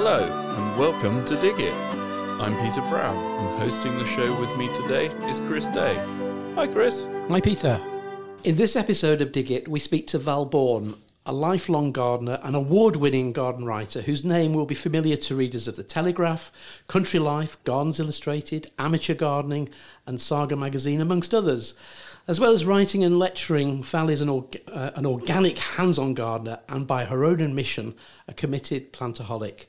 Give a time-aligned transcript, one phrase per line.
[0.00, 1.74] Hello, and welcome to Dig It.
[1.74, 5.96] I'm Peter Brown, and hosting the show with me today is Chris Day.
[6.54, 7.08] Hi, Chris.
[7.28, 7.80] Hi, Peter.
[8.44, 10.94] In this episode of Dig It, we speak to Val Bourne,
[11.26, 15.66] a lifelong gardener and award winning garden writer whose name will be familiar to readers
[15.66, 16.52] of The Telegraph,
[16.86, 19.68] Country Life, Gardens Illustrated, Amateur Gardening,
[20.06, 21.74] and Saga magazine, amongst others.
[22.28, 26.60] As well as writing and lecturing, Val is an, uh, an organic hands on gardener
[26.68, 27.94] and, by her own admission,
[28.28, 29.64] a committed plantaholic.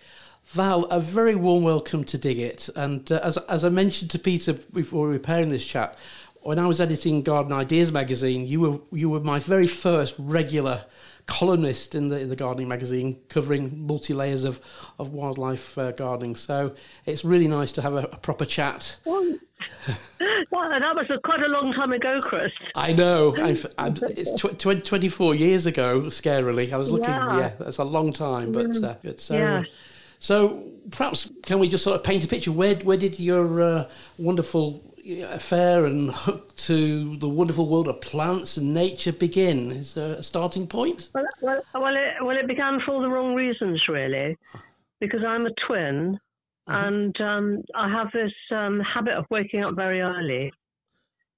[0.48, 2.68] Val, a very warm welcome to Dig It.
[2.76, 5.98] And uh, as, as I mentioned to Peter before preparing this chat,
[6.42, 10.84] when I was editing Garden Ideas magazine, you were you were my very first regular
[11.30, 14.60] columnist in the in the gardening magazine, covering multi layers of
[14.98, 16.36] of wildlife uh, gardening.
[16.36, 16.74] So
[17.06, 18.98] it's really nice to have a, a proper chat.
[19.06, 19.38] Well,
[20.52, 22.52] well, that was quite a long time ago, Chris.
[22.76, 23.36] I know.
[23.38, 26.74] I've, I've, it's tw- tw- 24 years ago, scarily.
[26.74, 28.52] I was looking, yeah, yeah that's a long time.
[28.52, 29.64] But, uh, but so, yeah.
[30.18, 32.52] so perhaps can we just sort of paint a picture?
[32.52, 34.89] Where, where did your uh, wonderful
[35.24, 39.72] affair and hook to the wonderful world of plants and nature begin?
[39.72, 41.10] Is there a starting point?
[41.14, 44.38] Well, well, well, it, well, it began for all the wrong reasons, really,
[45.00, 46.20] because I'm a twin.
[46.68, 46.88] Mm-hmm.
[46.88, 50.52] And um, I have this um, habit of waking up very early,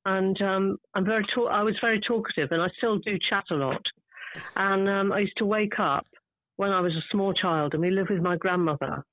[0.05, 1.25] and um, I'm very.
[1.33, 3.81] Ta- I was very talkative, and I still do chat a lot.
[4.55, 6.05] And um, I used to wake up
[6.57, 9.05] when I was a small child, and we lived with my grandmother.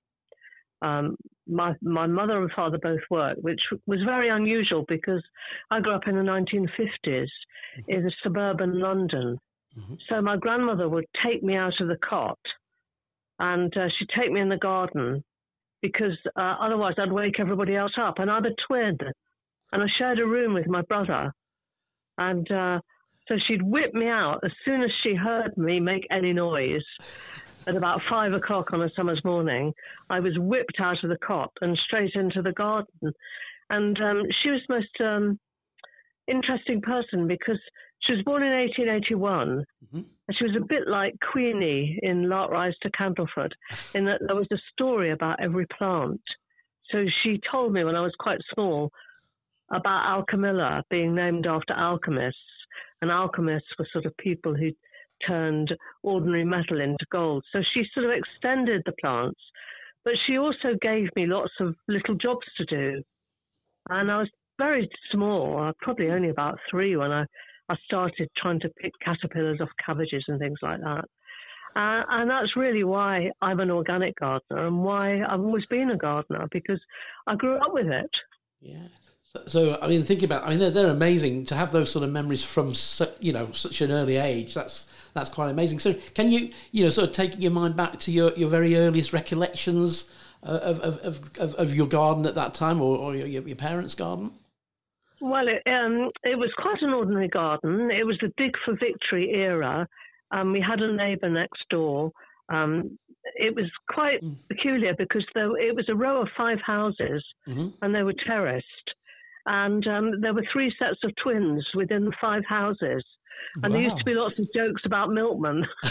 [0.83, 5.23] Um, my my mother and father both worked, which was very unusual because
[5.71, 6.69] I grew up in the 1950s
[7.07, 7.91] mm-hmm.
[7.91, 9.39] in suburban London.
[9.77, 9.95] Mm-hmm.
[10.09, 12.39] So my grandmother would take me out of the cot,
[13.39, 15.25] and uh, she'd take me in the garden
[15.83, 18.19] because uh, otherwise I'd wake everybody else up.
[18.19, 18.99] And I'm a twin,
[19.73, 21.33] and I shared a room with my brother,
[22.19, 22.81] and uh,
[23.29, 26.85] so she'd whip me out as soon as she heard me make any noise.
[27.69, 29.75] At about five o'clock on a summer's morning,
[30.09, 33.13] I was whipped out of the cot and straight into the garden.
[33.69, 35.39] And um, she was the most um,
[36.27, 37.61] interesting person because
[38.01, 39.97] she was born in 1881, mm-hmm.
[39.97, 43.53] and she was a bit like Queenie in Lark Rise to Candleford,
[43.95, 46.23] in that there was a story about every plant.
[46.91, 48.91] So she told me when I was quite small
[49.71, 52.41] about Alchemilla being named after alchemists,
[53.03, 54.71] and alchemists were sort of people who
[55.27, 57.45] turned ordinary metal into gold.
[57.53, 59.41] So she sort of extended the plants,
[60.05, 63.03] but she also gave me lots of little jobs to do.
[63.91, 67.25] And I was very small, was probably only about three when I
[67.71, 71.05] I started trying to pick caterpillars off cabbages and things like that.
[71.77, 75.97] Uh, and that's really why I'm an organic gardener and why I've always been a
[75.97, 76.81] gardener because
[77.27, 78.11] I grew up with it.
[78.61, 78.89] Yeah.
[79.33, 80.45] So, so I mean, think about.
[80.45, 83.53] I mean, they're, they're amazing to have those sort of memories from su- you know
[83.53, 84.55] such an early age.
[84.55, 85.79] That's that's quite amazing.
[85.81, 88.77] So, can you you know sort of take your mind back to your, your very
[88.77, 90.11] earliest recollections
[90.43, 90.99] of, of,
[91.39, 94.33] of, of, your garden at that time, or, or your, your parents' garden?
[95.21, 97.91] Well, it, um, it was quite an ordinary garden.
[97.91, 99.89] It was the Dig for Victory era.
[100.31, 102.13] Um, we had a neighbour next door.
[102.49, 102.99] Um,
[103.35, 104.37] it was quite mm.
[104.49, 107.69] peculiar because there, it was a row of five houses mm-hmm.
[107.83, 108.67] and they were terraced.
[109.49, 113.03] And um, there were three sets of twins within the five houses.
[113.63, 113.79] And wow.
[113.79, 115.65] there used to be lots of jokes about milkmen,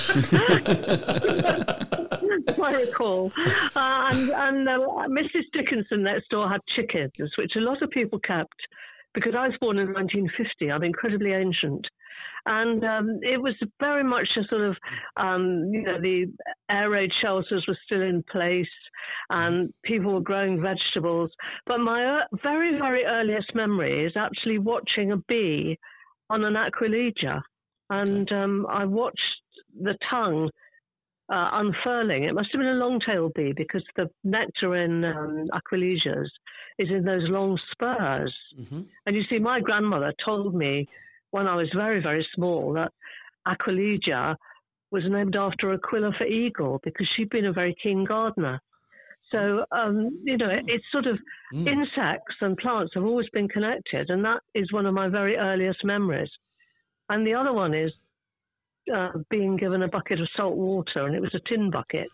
[2.61, 3.31] I recall.
[3.75, 4.77] Uh, and and uh,
[5.09, 5.45] Mrs.
[5.53, 8.55] Dickinson next door had chickens, which a lot of people kept
[9.15, 10.71] because I was born in 1950.
[10.71, 11.87] I'm incredibly ancient.
[12.49, 14.77] And um, it was very much a sort of,
[15.17, 16.27] um, you know, the
[16.69, 18.65] air raid shelters were still in place
[19.29, 21.29] and people were growing vegetables.
[21.65, 25.77] But my uh, very, very earliest memory is actually watching a bee
[26.29, 27.41] on an aquilegia.
[27.89, 29.19] And um, I watched
[29.77, 30.49] the tongue
[31.29, 32.23] uh, unfurling.
[32.23, 36.29] It must have been a long-tailed bee because the nectar in um, aquilegias
[36.79, 38.33] is in those long spurs.
[38.57, 38.81] Mm-hmm.
[39.05, 40.87] And you see, my grandmother told me
[41.31, 42.91] when I was very, very small that
[43.47, 44.35] aquilegia
[44.91, 48.61] was named after Aquila for eagle because she'd been a very keen gardener.
[49.31, 51.17] So, um, you know, it's sort of
[51.53, 51.67] mm.
[51.67, 55.83] insects and plants have always been connected, and that is one of my very earliest
[55.83, 56.29] memories.
[57.09, 57.91] And the other one is
[58.93, 62.09] uh, being given a bucket of salt water, and it was a tin bucket,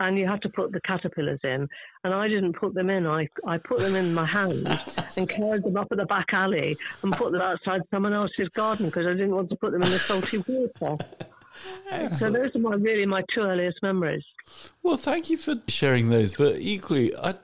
[0.00, 1.68] and you had to put the caterpillars in.
[2.04, 3.06] And I didn't put them in.
[3.06, 4.66] I I put them in my hand
[5.16, 8.86] and carried them up at the back alley and put them outside someone else's garden
[8.86, 11.04] because I didn't want to put them in the salty water.
[12.12, 14.22] So those are my really my two earliest memories.
[14.82, 16.34] Well, thank you for sharing those.
[16.34, 17.34] But equally, I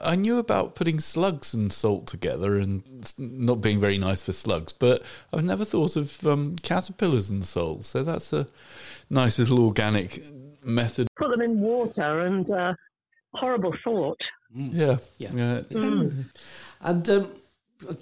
[0.00, 4.72] I knew about putting slugs and salt together and not being very nice for slugs.
[4.72, 5.02] But
[5.32, 7.86] I've never thought of um, caterpillars and salt.
[7.86, 8.46] So that's a
[9.08, 10.22] nice little organic
[10.64, 11.08] method.
[11.16, 12.74] Put them in water and uh,
[13.34, 14.20] horrible thought.
[14.54, 14.96] Yeah.
[15.18, 15.30] Yeah.
[15.34, 15.60] yeah.
[15.70, 16.26] Mm.
[16.80, 17.32] And um,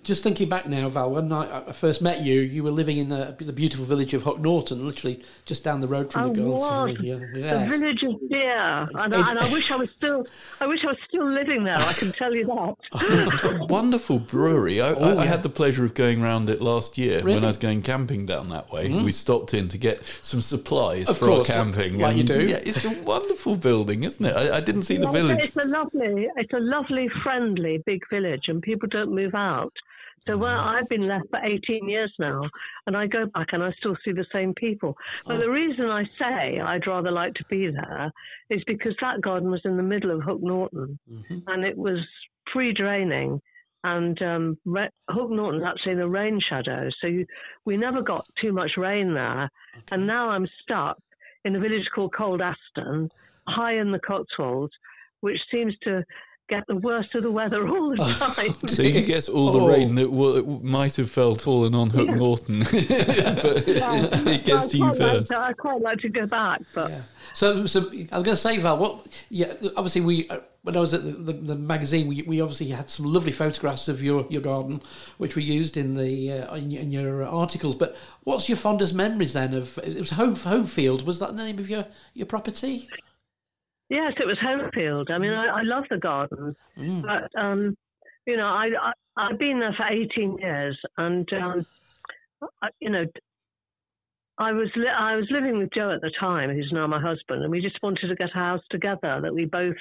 [0.02, 3.08] just thinking back now, Val, when I, I first met you, you were living in
[3.10, 6.34] the, the beautiful village of Hook Norton, literally just down the road from I the
[6.34, 6.68] girls' was.
[6.70, 6.96] Home.
[7.00, 7.70] Yeah, The yes.
[7.70, 10.26] village is dear, and, It- I, and I wish I was still.
[10.60, 11.76] I wish I was still living there.
[11.76, 12.74] I can tell you that.
[13.34, 14.80] It's a wonderful brewery.
[14.80, 15.30] I, I, Oh, I yeah.
[15.30, 17.36] had the pleasure of going round it last year when Really?
[17.36, 17.44] Mm-hmm.
[17.44, 18.88] I was going camping down that way.
[19.02, 21.98] We stopped in to get some supplies Of for course, our camping.
[21.98, 22.46] like you do.
[22.46, 24.34] Yeah, it's a wonderful building, isn't it?
[24.34, 25.44] I, I didn't see the village.
[25.44, 29.65] It's a lovely, it's a lovely, friendly big village, and people don't move out.
[30.26, 30.68] So Mm-hmm.
[30.68, 32.42] I've been left for 18 years now,
[32.86, 34.96] and I go back and I still see the same people.
[35.26, 38.10] But the reason I say I'd rather like to be there
[38.50, 41.38] is because that garden was in the middle of Hook Norton, Mm-hmm.
[41.46, 41.98] and it was
[42.52, 43.40] free draining.
[43.84, 47.24] And um, Re- Hook Norton's actually in the rain shadow, so you,
[47.64, 49.48] we never got too much rain there.
[49.92, 50.98] And now I'm stuck
[51.44, 53.08] in a village called Cold Aston,
[53.46, 54.72] high in the Cotswolds,
[55.20, 56.02] which seems to
[56.48, 57.96] get the worst of the weather all the
[58.36, 58.54] time.
[58.68, 59.68] So you get all the Oh.
[59.68, 64.84] rain that w- might have fell fallen on Hook Norton, but it gets to you
[64.84, 65.26] I quite like first.
[65.32, 67.00] to- I quite like to go back, but Yeah.
[67.34, 68.78] So, so I was going to say, Val.
[68.78, 69.06] What?
[69.28, 69.52] Yeah.
[69.76, 72.88] Obviously, we uh, when I was at the, the, the magazine, we, we obviously had
[72.88, 74.80] some lovely photographs of your, your garden,
[75.18, 77.74] which we used in the uh, in, your, in your articles.
[77.74, 79.78] But what's your fondest memories then of?
[79.78, 81.06] It was Home home field?
[81.06, 82.88] Was that the name of your your property?
[83.88, 85.10] Yes, it was Homefield.
[85.10, 87.02] I mean, I, I love the garden, Mm.
[87.02, 87.76] but um,
[88.26, 91.66] you know, I, I I've been there for 18 years, and um,
[92.62, 93.04] I, you know.
[94.38, 97.42] I was li- I was living with Joe at the time, who's now my husband,
[97.42, 99.76] and we just wanted to get a house together that we both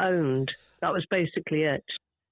[0.00, 0.48] owned.
[0.80, 1.82] That was basically it.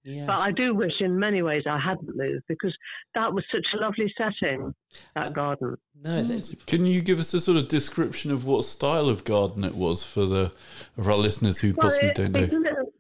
[0.05, 0.27] Yes.
[0.27, 2.77] But I do wish, in many ways, I hadn't moved because
[3.15, 4.75] that was such a lovely setting.
[5.15, 5.77] That garden.
[6.03, 9.25] no, it's, it's, Can you give us a sort of description of what style of
[9.25, 10.53] garden it was for the
[10.99, 12.41] of our listeners who Well, possibly it- don't know?
[12.43, 12.95] because, it,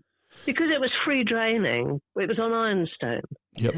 [0.47, 3.23] because it was free draining, it was on ironstone.
[3.57, 3.75] Yep.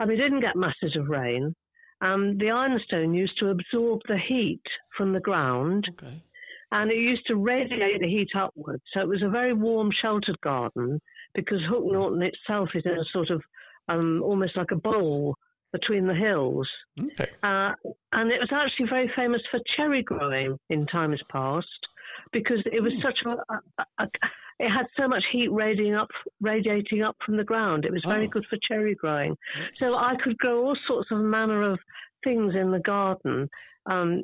[0.00, 1.54] And we didn't get masses of rain.
[2.00, 4.62] Um, the ironstone used to absorb the heat
[4.96, 6.22] from the ground okay.
[6.72, 8.82] and it used to radiate the heat upwards.
[8.92, 11.00] So it was a very warm, sheltered garden
[11.34, 13.42] because Hook Norton itself is in a sort of
[13.88, 15.36] um, almost like a bowl
[15.72, 16.68] between the hills.
[17.00, 17.30] Okay.
[17.42, 17.72] Uh,
[18.12, 21.66] and it was actually very famous for cherry growing in times past
[22.32, 24.08] because it was such a, a, a
[24.60, 26.08] it had so much heat radiating up
[26.40, 27.84] radiating up from the ground.
[27.84, 28.30] It was very Oh.
[28.30, 29.36] good for cherry growing.
[29.72, 31.80] So I could grow all sorts of manner of
[32.22, 33.48] things in the garden.
[33.86, 34.22] Um,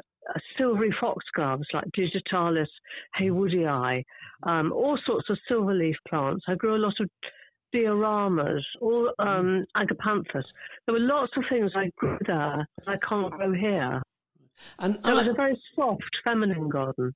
[0.56, 2.68] silvery foxgloves like digitalis
[3.18, 4.04] heywoodii,
[4.44, 6.44] um, all sorts of silverleaf plants.
[6.48, 7.08] I grew a lot of
[7.74, 10.44] dieramas, all um, agapanthus.
[10.86, 14.02] There were lots of things I grew there that I can't grow here.
[14.78, 17.14] And, So it was and a very soft, feminine garden.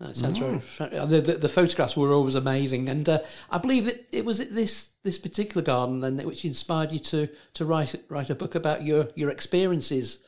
[0.00, 0.60] that sounds very.
[0.80, 3.20] uh, The, the, the photographs were always amazing, and uh,
[3.50, 7.64] I believe it, it was this this particular garden then which inspired you to to
[7.64, 10.26] write write a book about your your experiences.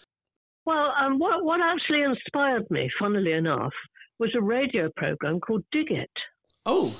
[0.66, 3.74] Well, um, what, what actually inspired me, funnily enough,
[4.18, 6.10] was a radio program called Dig It.
[6.66, 6.94] Oh,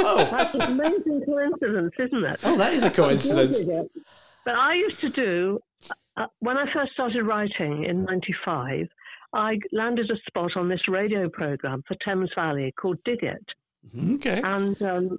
[0.00, 2.40] oh, That's an amazing coincidence, isn't it?
[2.42, 2.56] oh!
[2.56, 3.62] That is a coincidence.
[4.44, 5.60] But I used to do,
[6.16, 8.88] uh, when I first started writing in 95,
[9.32, 13.44] I landed a spot on this radio program for Thames Valley called Dig It.
[14.14, 14.40] Okay.
[14.42, 15.18] And um,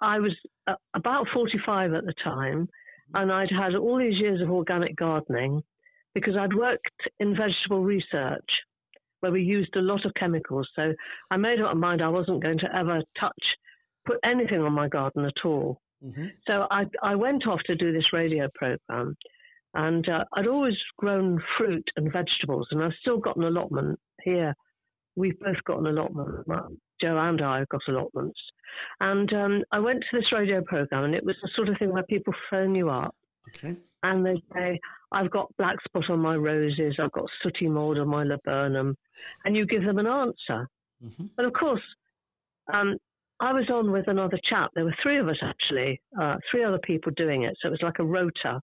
[0.00, 0.32] I was
[0.66, 2.68] uh, about 45 at the time,
[3.14, 5.62] and I'd had all these years of organic gardening
[6.14, 6.88] because I'd worked
[7.20, 8.48] in vegetable research
[9.24, 10.68] where we used a lot of chemicals.
[10.76, 10.92] So
[11.30, 13.44] I made up my mind I wasn't going to ever touch,
[14.06, 15.80] put anything on my garden at all.
[16.04, 16.30] Mhm.
[16.46, 19.16] So I, I went off to do this radio program,
[19.72, 24.54] and uh, I'd always grown fruit and vegetables, and I've still got an allotment here.
[25.16, 26.78] We've both got an allotment.
[27.00, 28.38] Joe and I have got allotments.
[29.00, 31.92] And um, I went to this radio program, and it was the sort of thing
[31.92, 33.14] where people phone you up
[33.48, 33.76] Okay.
[34.02, 34.78] and they say,
[35.14, 38.96] I've got black spot on my roses, I've got sooty mold on my laburnum,
[39.44, 40.68] and you give them an answer.
[41.02, 41.30] Mhm.
[41.38, 41.82] And of course,
[42.72, 42.98] um,
[43.40, 44.70] I was on with another chap.
[44.74, 47.56] There were three of us actually, uh, three other people doing it.
[47.60, 48.60] So it was like a rota.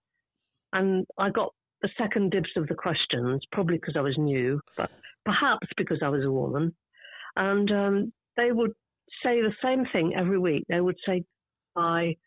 [0.74, 4.91] And I got the second dibs of the questions, probably because I was new, but
[5.25, 6.75] perhaps because I was a woman.
[7.36, 8.74] And um, they would
[9.24, 10.65] say the same thing every week.
[10.67, 11.24] They would say,
[11.75, 12.17] buy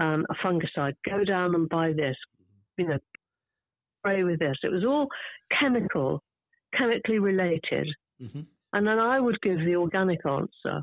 [0.00, 2.16] um, a fungicide, go down and buy this,
[2.76, 2.98] you know,
[4.04, 4.56] spray with this.
[4.62, 5.08] It was all
[5.58, 6.22] chemical,
[6.76, 7.88] chemically related.
[8.20, 8.46] Mhm.
[8.72, 10.82] And then I would give the organic answer.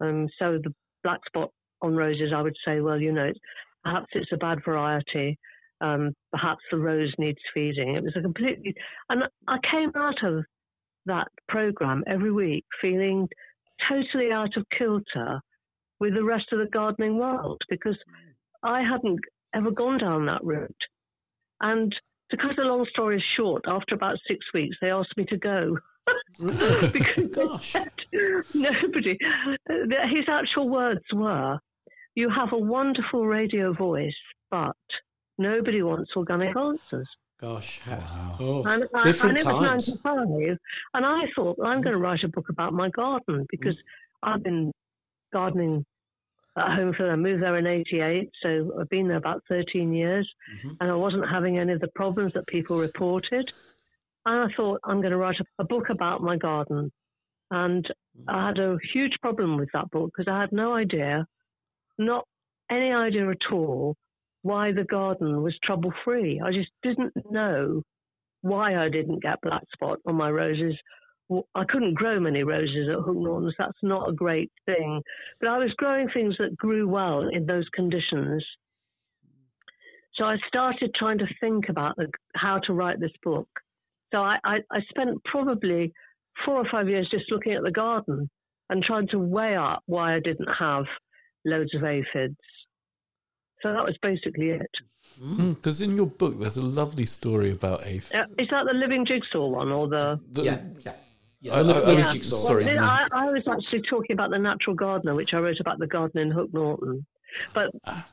[0.00, 1.50] Um, so the black spot
[1.82, 3.32] on roses, I would say, well, you know,
[3.82, 5.38] perhaps it's a bad variety.
[5.80, 7.94] Um, perhaps the rose needs feeding.
[7.96, 8.74] It was a completely,
[9.08, 10.44] and I came out of
[11.06, 13.28] that program every week feeling
[13.88, 15.40] totally out of kilter
[16.00, 17.96] with the rest of the gardening world because
[18.62, 19.20] I hadn't
[19.54, 20.74] ever gone down that route.
[21.60, 21.94] And
[22.30, 25.78] to cut a long story short, after about six weeks, they asked me to go.
[26.38, 27.74] because Gosh.
[28.54, 29.18] nobody,
[29.68, 31.58] his actual words were,
[32.14, 34.14] You have a wonderful radio voice,
[34.50, 34.76] but
[35.38, 37.08] nobody wants organic answers.
[37.40, 37.80] Gosh.
[37.86, 38.36] Wow.
[38.40, 40.04] Oh, And, I- different and it was times.
[40.04, 40.58] 95,
[40.94, 43.82] and I thought, well, I'm going to write a book about my garden because mm.
[44.22, 44.72] I've been
[45.32, 45.84] gardening
[46.56, 50.28] at home for I moved there in 88, so I've been there about 13 years,
[50.54, 50.76] Mhm.
[50.80, 53.50] and I wasn't having any of the problems that people reported.
[54.24, 56.90] And I thought, I'm going to write a, a book about my garden.
[57.50, 57.86] And
[58.26, 61.26] I had a huge problem with that book because I had no idea,
[61.98, 62.26] not
[62.70, 63.94] any idea at all,
[64.42, 66.40] why the garden was trouble free.
[66.40, 67.82] I just didn't know
[68.40, 70.74] why I didn't get black spot on my roses.
[71.28, 73.54] Well, I couldn't grow many roses at Hook Norton's.
[73.58, 75.02] That's not a great thing.
[75.40, 78.44] But I was growing things that grew well in those conditions.
[80.14, 83.48] So I started trying to think about the, how to write this book.
[84.12, 85.92] So I, I, I spent probably
[86.44, 88.30] four or five years just looking at the garden
[88.70, 90.84] and trying to weigh up why I didn't have
[91.44, 92.36] loads of aphids.
[93.62, 94.70] So that was basically it.
[95.38, 98.12] Because in your book, there's a lovely story about aphids.
[98.14, 100.20] Uh, is that the living jigsaw one or the?
[100.30, 100.60] The- Yeah.
[100.84, 100.92] Yeah.
[101.46, 101.56] Yeah.
[101.56, 102.36] I- the I- I living was- jigsaw.
[102.36, 102.64] sorry.
[102.64, 102.82] Well, no.
[102.82, 106.20] I, I was actually talking about the natural gardener, which I wrote about the garden
[106.20, 107.06] in Hook Norton.
[107.54, 108.06] But Ah.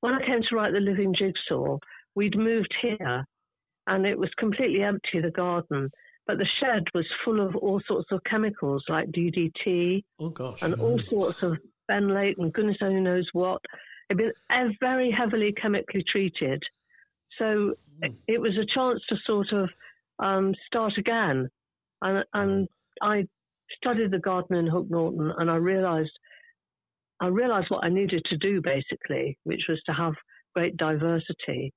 [0.00, 1.78] when I came to write the living jigsaw,
[2.14, 3.24] we'd moved here,
[3.86, 5.90] and it was completely empty the garden.
[6.26, 10.62] But the shed was full of all sorts of chemicals like DDT Oh gosh.
[10.62, 11.58] and all sorts of
[11.90, 13.60] benlate and goodness only knows what.
[14.08, 16.62] It'd been very heavily chemically treated.
[17.38, 18.16] So Mm.
[18.28, 19.70] it was a chance to sort of
[20.20, 21.48] um, start again.
[22.02, 22.68] And, and
[23.02, 23.26] I
[23.76, 26.10] studied the garden in Hook Norton and I realized
[27.20, 30.14] I realized what I needed to do basically, which was to have
[30.54, 31.72] great diversity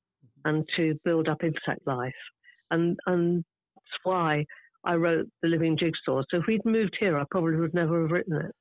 [0.46, 2.13] and to build up insect life.
[2.72, 3.43] And and
[3.75, 4.46] that's why
[4.86, 6.24] I wrote The Living Jigsaw.
[6.29, 8.51] So if we'd moved here, I probably would never have written it.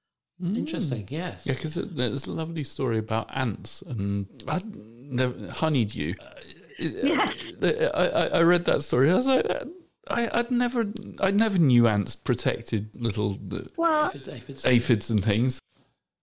[0.43, 0.57] Mm.
[0.59, 1.07] Interesting.
[1.11, 1.47] Yes.
[1.47, 6.15] Yeah, because there's a lovely story about ants and I never honeydew.
[6.79, 7.37] Yes.
[7.63, 9.11] I, I, I read that story.
[9.11, 9.47] I was like,
[10.09, 10.87] I, I'd never,
[11.21, 13.39] I never knew ants protected little
[13.77, 14.67] Well, Aphids, aphids.
[14.67, 15.61] aphids and things.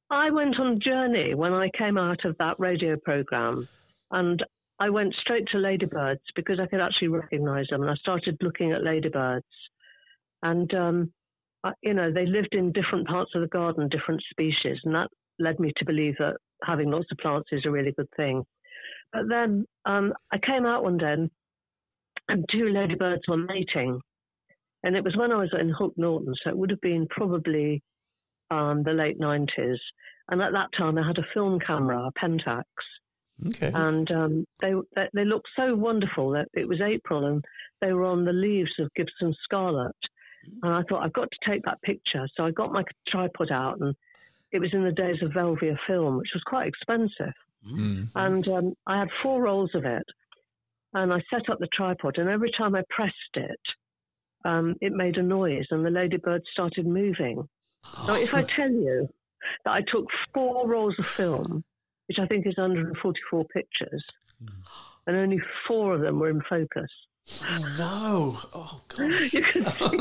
[0.09, 3.69] I went on a journey when I came out of that radio program,
[4.11, 4.43] and
[4.79, 7.81] I went straight to ladybirds because I could actually recognize them.
[7.83, 9.45] And I started looking at ladybirds,
[10.41, 11.13] and um,
[11.63, 15.09] I, you know they lived in different parts of the garden, different species, and that
[15.37, 18.43] led me to believe that having lots of plants is a really good thing.
[19.13, 21.29] But then um, I came out one day, and,
[22.29, 24.01] and two ladybirds were mating,
[24.83, 27.81] and it was when I was in Hook Norton, so it would have been probably
[28.51, 29.77] um, the late 90s.
[30.29, 32.63] And at that time, I had a film camera, a Pentax,
[33.47, 33.71] Okay.
[33.73, 36.31] and um, they, they they looked so wonderful.
[36.31, 37.43] That it was April, and
[37.81, 39.95] they were on the leaves of Gibson Scarlet.
[40.61, 42.27] And I thought I've got to take that picture.
[42.35, 43.95] So I got my tripod out, and
[44.51, 47.33] it was in the days of Velvia film, which was quite expensive.
[47.67, 48.09] Mm.
[48.15, 50.05] And um, I had four rolls of it,
[50.93, 53.59] and I set up the tripod, and every time I pressed it,
[54.45, 57.47] um, it made a noise, and the ladybird started moving.
[58.07, 59.07] Now, if I tell you
[59.65, 61.63] that I took four rolls of film,
[62.07, 64.03] which I think is 144 pictures,
[65.07, 66.89] and only four of them were in focus,
[67.43, 68.39] Oh no!
[68.55, 69.33] Oh gosh!
[69.33, 69.97] you can see,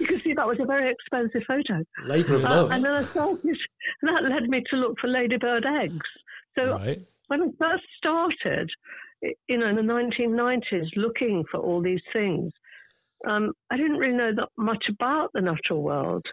[0.00, 1.84] you can see that was a very expensive photo.
[2.04, 2.70] Labour of Uh, love.
[2.72, 3.56] and then I started,
[4.02, 6.06] that led me to look for ladybird eggs.
[6.58, 7.06] So Right.
[7.28, 8.70] when I first started,
[9.22, 12.52] you know, in the 1990s, looking for all these things,
[13.26, 16.24] um, I didn't really know that much about the natural world.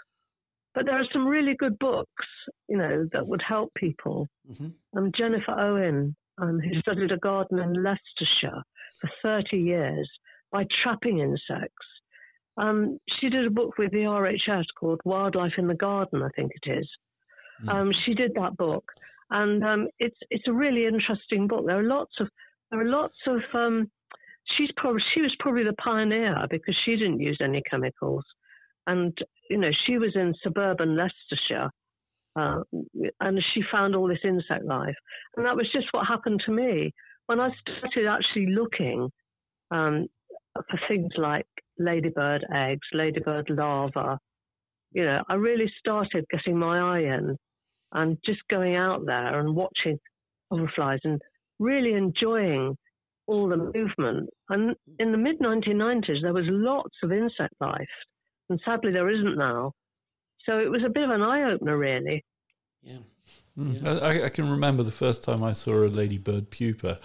[0.74, 2.26] But there are some really good books,
[2.68, 4.28] you know, that would help people.
[4.50, 4.74] Mhm.
[4.96, 8.64] Um, Jennifer Owen, um, who studied a garden in Leicestershire
[9.02, 10.10] for 30 years
[10.52, 11.88] by trapping insects.
[12.58, 16.52] Um, she did a book with the RHS called Wildlife in the Garden, I think
[16.64, 16.90] it is.
[17.68, 18.86] Um, she did that book,
[19.32, 21.66] and um, it's it's a really interesting book.
[21.66, 22.30] There are lots of
[22.72, 23.90] there are lots of um,
[24.58, 28.24] she's probably she was probably the pioneer because she didn't use any chemicals,
[28.86, 29.18] and
[29.50, 31.70] you know she was in suburban Leicestershire,
[32.36, 32.62] uh,
[33.20, 34.96] and she found all this insect life,
[35.36, 36.94] and that was just what happened to me
[37.28, 39.10] when I started actually looking
[39.72, 40.08] um,
[40.54, 41.48] for things like
[41.78, 44.18] ladybird eggs, ladybird larvae.
[44.94, 47.38] You know, I really started getting my eye in
[47.92, 50.00] and just going out there and watching
[50.52, 51.22] hoverflies and
[51.60, 52.78] really enjoying
[53.28, 54.30] all the movement.
[54.50, 57.88] And in the mid 1990s, there was lots of insect life,
[58.50, 59.74] and sadly, there isn't now.
[60.46, 62.24] So it was a bit of an eye opener, really.
[62.82, 63.00] Yeah.
[63.58, 64.04] Mm.
[64.04, 67.00] I, I, can remember the first time I saw a ladybird pupa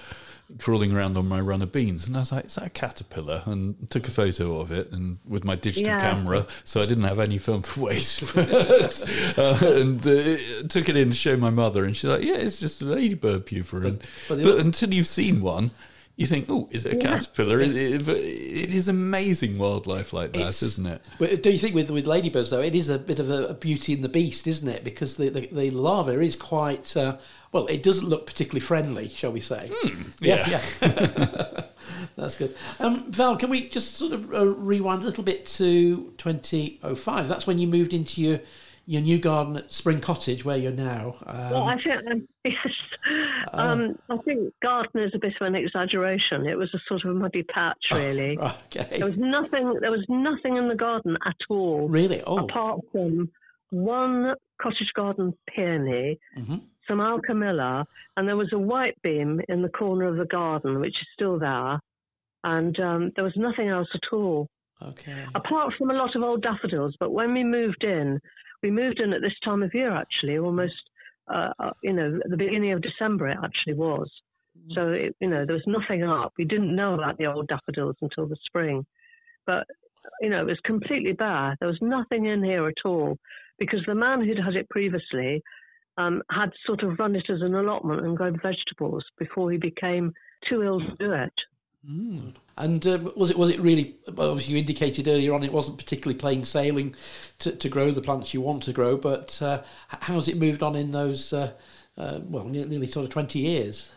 [0.59, 3.89] crawling around on my runner beans, and I was like, "Is that a caterpillar?" And
[3.89, 6.01] took a photo of it, and with my digital yeah.
[6.01, 8.35] camera, so I didn't have any film to waste.
[8.35, 12.35] but, uh, and uh, took it in to show my mother, and she's like, "Yeah,
[12.35, 15.71] it's just a ladybird pupa." And, but, but, but until you've seen one,
[16.17, 17.17] you think, oh, is it a yeah.
[17.17, 17.61] caterpillar?
[17.61, 21.43] It, it, it is amazing wildlife like that, it's, isn't it?
[21.43, 23.95] Do you think with with ladybirds though, it is a bit of a, a beauty
[23.95, 24.85] in the beast, isn't it?
[24.85, 27.17] Because the the, the larva is quite uh,
[27.51, 27.67] well.
[27.67, 29.71] It doesn't look particularly friendly, shall we say?
[29.73, 30.61] Hmm, yeah, yeah.
[30.83, 31.65] yeah.
[32.17, 32.55] That's good.
[32.79, 37.29] Um, Val, can we just sort of uh, rewind a little bit to 2005?
[37.29, 38.41] That's when you moved into your
[38.87, 41.17] your new garden at Spring Cottage, where you're now.
[41.27, 42.55] Um, well, I think um, yes,
[43.53, 46.47] uh, um, I think garden is a bit of an exaggeration.
[46.47, 48.39] It was a sort of a muddy patch, really.
[48.39, 48.99] Okay.
[48.99, 49.75] There was nothing.
[49.81, 51.89] There was nothing in the garden at all.
[51.89, 52.23] Really?
[52.23, 52.39] Oh.
[52.39, 53.31] Apart from
[53.71, 56.57] one cottage garden peony, mm-hmm.
[56.89, 57.85] some alchemilla,
[58.17, 61.39] and there was a white beam in the corner of the garden, which is still
[61.39, 61.81] there.
[62.45, 64.49] And um, there was nothing else at all.
[64.83, 65.25] Okay.
[65.35, 68.21] Apart from a lot of old daffodils, but when we moved in,
[68.63, 70.75] we moved in at this time of year, actually, almost,
[71.33, 74.11] uh, uh you know, the beginning of December, it actually was.
[74.59, 74.75] Mm.
[74.75, 76.33] So, it, you know, there was nothing up.
[76.39, 78.85] We didn't know about the old daffodils until the spring.
[79.47, 79.67] But,
[80.21, 81.57] you know, it was completely bare.
[81.59, 83.19] There was nothing in here at all
[83.59, 85.43] because the man who'd had it previously
[85.99, 90.13] um, had sort of run it as an allotment and grown vegetables before he became
[90.49, 91.33] too ill to do it.
[91.89, 92.35] Mm.
[92.57, 93.97] And uh, was it was it really?
[94.07, 96.95] Obviously, you indicated earlier on it wasn't particularly plain sailing
[97.39, 98.97] to, to grow the plants you want to grow.
[98.97, 101.53] But uh, how's it moved on in those uh,
[101.97, 103.93] uh well nearly sort of twenty years?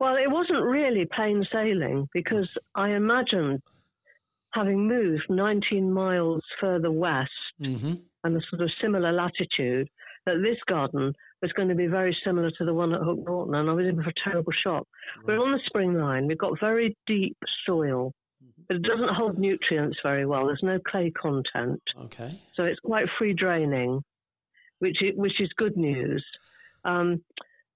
[0.00, 3.60] Well, it wasn't really plain sailing because I imagined
[4.52, 7.94] having moved 19 miles further west mm-hmm.
[8.24, 9.88] and a sort of similar latitude
[10.26, 13.54] that this garden was going to be very similar to the one at Hook Norton,
[13.54, 14.86] and I was in for a terrible shock.
[15.18, 15.36] Right.
[15.36, 16.26] We're on the spring line.
[16.28, 18.62] We've got very deep soil, mm-hmm.
[18.68, 20.46] but it doesn't hold nutrients very well.
[20.46, 21.82] There's no clay content.
[22.04, 22.40] Okay.
[22.54, 24.02] So it's quite free draining,
[24.78, 26.24] which is, which is good news.
[26.84, 27.22] Um,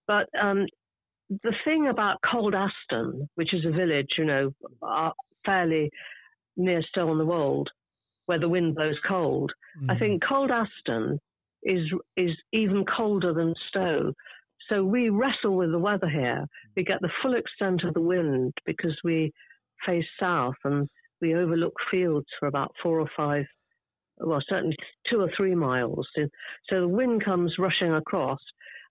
[0.07, 0.67] but um,
[1.29, 5.11] the thing about Cold Aston, which is a village, you know, uh,
[5.45, 5.91] fairly
[6.57, 7.69] near Stow on the Wold,
[8.27, 9.53] where the wind blows cold,
[9.83, 9.91] mm.
[9.91, 11.19] I think Cold Aston
[11.67, 14.13] is is even colder than Stow.
[14.69, 16.47] So we wrestle with the weather here.
[16.77, 19.33] We get the full extent of the wind because we
[19.85, 20.89] face south and
[21.21, 23.45] we overlook fields for about four or five,
[24.19, 24.77] well, certainly
[25.09, 26.09] two or three miles.
[26.17, 28.41] So the wind comes rushing across.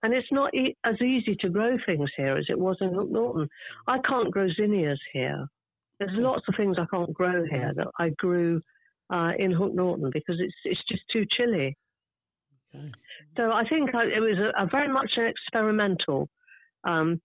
[0.02, 3.10] And it's not e- as easy to grow things here as it was in Hook
[3.10, 3.48] Norton.
[3.86, 5.46] I can't grow zinnias here.
[5.98, 8.60] There's lots of things I can't grow here that I grew
[9.10, 11.76] uh, in Hook Norton because it's it's just too chilly.
[12.76, 12.92] Okay.
[13.36, 16.28] So I think I, it was a, a, very much an experimental.
[16.84, 17.20] Um,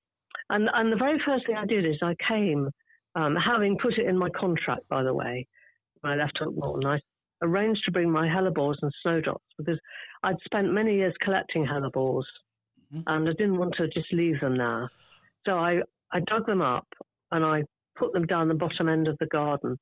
[0.49, 2.69] and, and the very first thing I did is I came,
[3.15, 5.47] um, having put it in my contract, by the way,
[6.01, 6.99] when I left Norton, I
[7.41, 9.79] arranged to bring my hellebores and snowdrops because
[10.23, 12.23] I'd spent many years collecting hellebores
[12.93, 13.01] mm-hmm.
[13.07, 14.89] and I didn't want to just leave them there.
[15.45, 16.87] So I, I dug them up
[17.31, 17.63] and I
[17.97, 19.77] put them down the bottom end of the garden.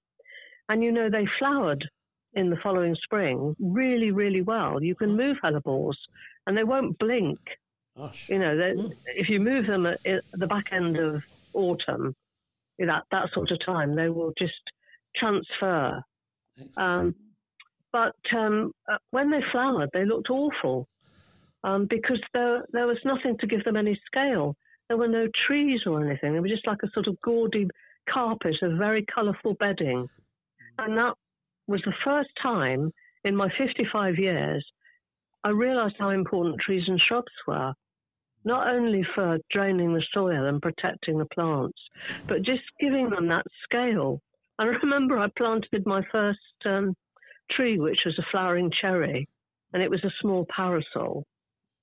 [0.70, 1.84] And you know, they flowered
[2.34, 4.82] in the following spring really, really well.
[4.82, 5.98] You can move hellebores
[6.46, 7.40] and they won't blink.
[7.98, 8.30] Gosh.
[8.30, 8.94] You know, mm.
[9.08, 12.16] if you move them at, the back end of autumn,
[12.78, 14.62] that, that sort of time, they will just
[15.16, 16.04] transfer.
[16.78, 17.16] Um,
[17.92, 20.88] but um, uh, when they flowered, they looked awful
[21.64, 24.56] um, because there, there was nothing to give them any scale.
[24.88, 26.36] There were no trees or anything.
[26.36, 27.68] It was just like a sort of gaudy
[28.08, 30.08] carpet of very colourful bedding.
[30.78, 31.14] And that
[31.70, 32.92] was the first time
[33.24, 34.66] in my 55 years
[35.44, 37.74] I realized how important trees and shrubs were,
[38.44, 41.78] not only for draining the soil and protecting the plants,
[42.28, 44.22] but just giving them that scale.
[44.58, 46.96] I remember I planted my first um,
[47.52, 49.28] tree, which was a flowering cherry,
[49.74, 51.26] and it was a small parasol.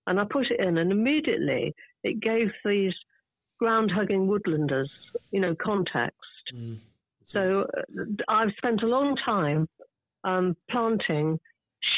[0.07, 2.95] And I put it in, and immediately it gave these
[3.59, 4.91] ground hugging woodlanders,
[5.31, 6.21] you know, context.
[6.55, 6.79] Mm.
[7.27, 9.69] So uh, I've spent a long time
[10.25, 11.39] um, planting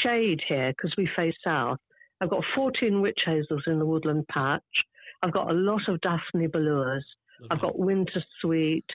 [0.03, 1.77] shade here because we face south.
[2.21, 4.61] I've got 14 witch hazels in the woodland patch.
[5.23, 7.03] I've got a lot of Daphne bholuas.
[7.49, 8.85] I've got winter sweet.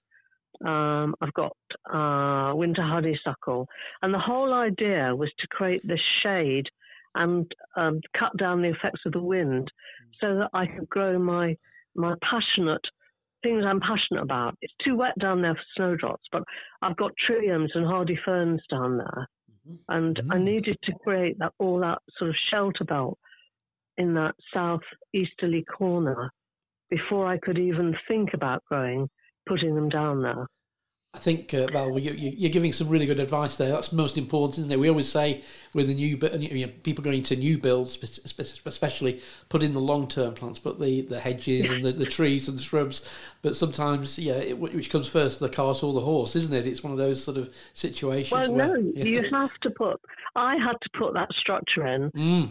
[0.64, 1.56] Um, I've got
[1.92, 3.66] uh, winter honeysuckle.
[4.02, 6.66] And the whole idea was to create this shade
[7.14, 9.70] and um, cut down the effects of the wind
[10.20, 11.56] so that I could grow my
[11.96, 12.82] my passionate
[13.44, 14.56] things I'm passionate about.
[14.60, 16.42] It's too wet down there for snowdrops, but
[16.82, 19.28] I've got trilliums and hardy ferns down there.
[19.68, 19.74] Mm-hmm.
[19.88, 20.32] And mm-hmm.
[20.32, 23.18] I needed to create that all that sort of shelter belt
[23.96, 26.32] in that southeasterly corner
[26.90, 29.08] before I could even think about growing,
[29.46, 30.46] putting them down there.
[31.14, 33.70] I think, uh, Val, you, are giving some really good advice there.
[33.70, 34.80] That's most important, isn't it?
[34.80, 39.62] We always say with the new you know, people going to new builds, especially put
[39.62, 42.62] in the long term plants, put the, the hedges and the, the trees and the
[42.62, 43.08] shrubs.
[43.42, 46.66] But sometimes, yeah, it, which comes first, the cart or the horse, isn't it?
[46.66, 48.32] It's one of those sort of situations.
[48.32, 49.04] Well, where, no, yeah.
[49.04, 50.00] you have to put.
[50.34, 52.50] I had to put that structure in mm.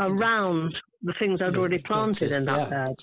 [0.00, 2.86] around the things I'd already planted in that yeah.
[2.86, 2.96] bed.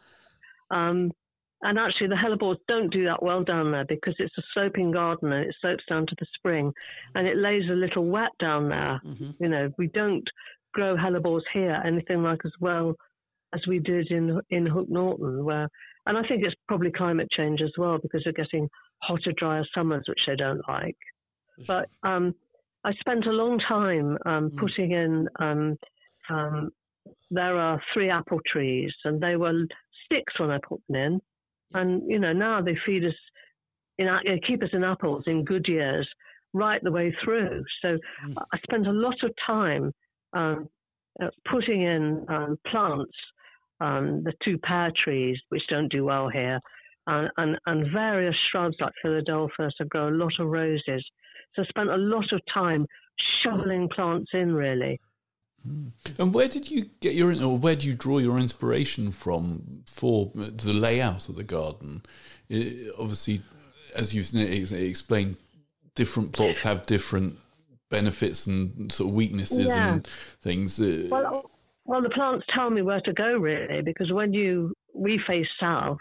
[0.72, 1.12] Um,
[1.62, 5.34] and actually, the hellebores don't do that well down there because it's a sloping garden
[5.34, 6.72] and it slopes down to the spring,
[7.15, 9.02] and it lays a little wet down there.
[9.06, 9.32] Mm-hmm.
[9.43, 10.24] You know, we don't
[10.74, 12.95] grow hellebores here anything like as well
[13.54, 15.67] as we did in in Hook Norton, where,
[16.06, 18.69] and I think it's probably climate change as well because we're getting
[19.02, 20.98] hotter, drier summers, which they don't like.
[21.67, 22.36] But um,
[22.86, 24.58] I spent a long time um, mm.
[24.58, 25.28] putting in.
[25.39, 25.78] Um,
[26.30, 26.69] um,
[27.32, 29.65] there are three apple trees, and they were
[30.06, 31.22] sticks when I put them in
[31.73, 33.13] and, you know, now they feed us,
[33.97, 34.08] in,
[34.47, 36.08] keep us in apples in good years
[36.53, 37.63] right the way through.
[37.82, 38.36] So mm.
[38.53, 39.91] I spent a lot of time
[40.34, 40.67] um,
[41.21, 43.13] uh, putting in um, plants,
[43.82, 46.60] um, the two pear trees, which don't do well here,
[47.08, 49.73] and, and, and various shrubs like Philadelphus.
[49.79, 51.03] I grow a lot of roses.
[51.55, 52.86] So I spent a lot of time
[53.43, 54.99] shoveling plants in, really.
[56.17, 60.32] And where did you get your, or where do you draw your inspiration from for
[60.34, 62.04] the layout of the garden?
[62.48, 63.41] It, obviously,
[63.95, 64.34] as you've
[64.72, 65.38] explained,
[65.95, 67.38] different plots have different
[67.89, 69.93] benefits and sort of weaknesses yeah.
[69.93, 70.08] and
[70.41, 70.80] things.
[70.80, 71.52] Uh, well,
[71.86, 75.98] well, the plants tell me where to go really, because when you we face south,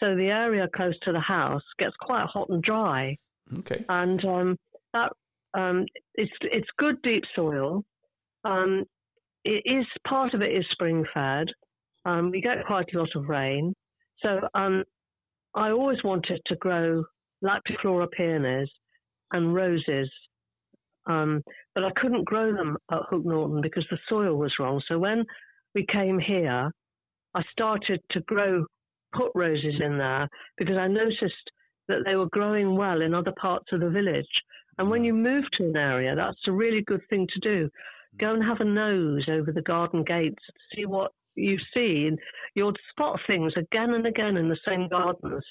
[0.00, 3.16] so the area close to the house gets quite hot and dry.
[3.58, 3.84] Okay.
[3.88, 4.56] And um,
[4.94, 5.12] that
[5.54, 7.84] um, it's it's good deep soil
[8.44, 8.84] um,
[9.44, 11.48] it is part of it is spring fed.
[12.04, 13.74] Um, we get quite a lot of rain,
[14.22, 14.84] so um,
[15.54, 17.04] I always wanted to grow
[17.42, 18.68] Lactiflora peonies
[19.32, 20.10] and roses,
[21.06, 21.42] um,
[21.74, 24.80] but I couldn't grow them at Hook Norton because the soil was wrong.
[24.88, 25.24] So when
[25.74, 26.70] we came here,
[27.34, 28.64] I started to grow
[29.14, 31.50] put roses in there because I noticed
[31.88, 34.26] that they were growing well in other parts of the village.
[34.78, 37.70] And when you move to an area, that's a really good thing to do
[38.18, 42.06] Go and have a nose over the garden gates to see what you see.
[42.08, 42.18] And
[42.54, 45.44] you'll spot things again and again in the same gardens,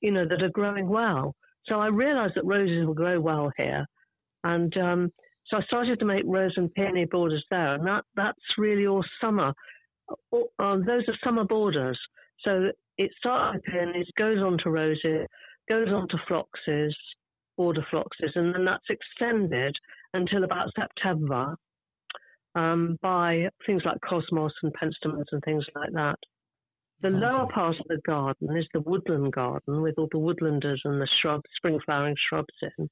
[0.00, 1.34] you know, that are growing well.
[1.66, 3.86] So I realized that roses will grow well here.
[4.44, 5.12] And um,
[5.46, 7.74] so I started to make rose and peony borders there.
[7.74, 9.52] And that, that's really all summer.
[10.10, 11.98] Uh, those are summer borders.
[12.44, 15.26] So it starts with peonies, goes on to roses,
[15.68, 16.96] goes on to phloxes,
[17.56, 19.74] border phloxes, and then that's extended
[20.14, 21.54] until about September
[22.54, 26.18] um, by things like cosmos and penstemons and things like that.
[27.00, 27.16] The okay.
[27.16, 31.08] lower part of the garden is the woodland garden with all the woodlanders and the
[31.20, 32.88] shrubs, spring flowering shrubs in.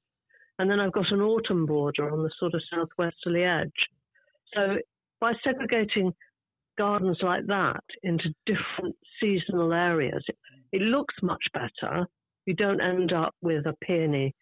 [0.59, 3.71] And then I've got an autumn border on the sort of southwesterly edge.
[4.53, 4.77] So
[5.21, 6.13] by segregating
[6.77, 10.35] gardens like that into different seasonal areas, it,
[10.73, 12.05] it looks much better.
[12.45, 14.35] You don't end up with a peony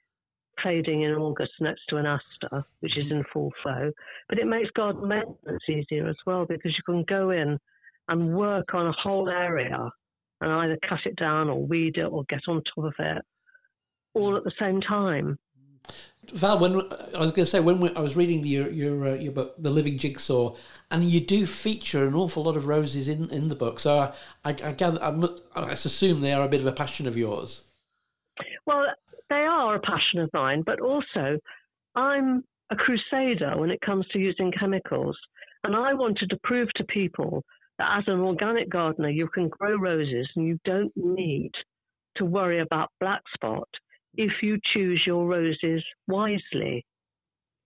[0.63, 3.91] fading in August next to an aster, which is in full flow.
[4.27, 7.59] But it makes garden maintenance easier as well because you can go in
[8.07, 9.89] and work on a whole area
[10.41, 13.21] and either cut it down or weed it or get on top of it
[14.13, 15.37] all at the same time.
[16.33, 19.13] Val, when I was going to say when we, I was reading your your uh,
[19.15, 20.55] your book, The Living Jigsaw,
[20.91, 23.79] and you do feature an awful lot of roses in, in the book.
[23.79, 24.13] So I,
[24.45, 27.63] I, I gather I, I assume they are a bit of a passion of yours.
[28.65, 28.85] Well,
[29.29, 31.37] they are a passion of mine, but also
[31.95, 35.17] I'm a crusader when it comes to using chemicals.
[35.63, 37.43] And I wanted to prove to people
[37.77, 41.51] that as an organic gardener, you can grow roses and you don't need
[42.17, 43.67] to worry about black spot
[44.15, 46.85] if you choose your roses wisely.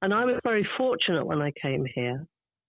[0.02, 2.26] And I was very fortunate when I came here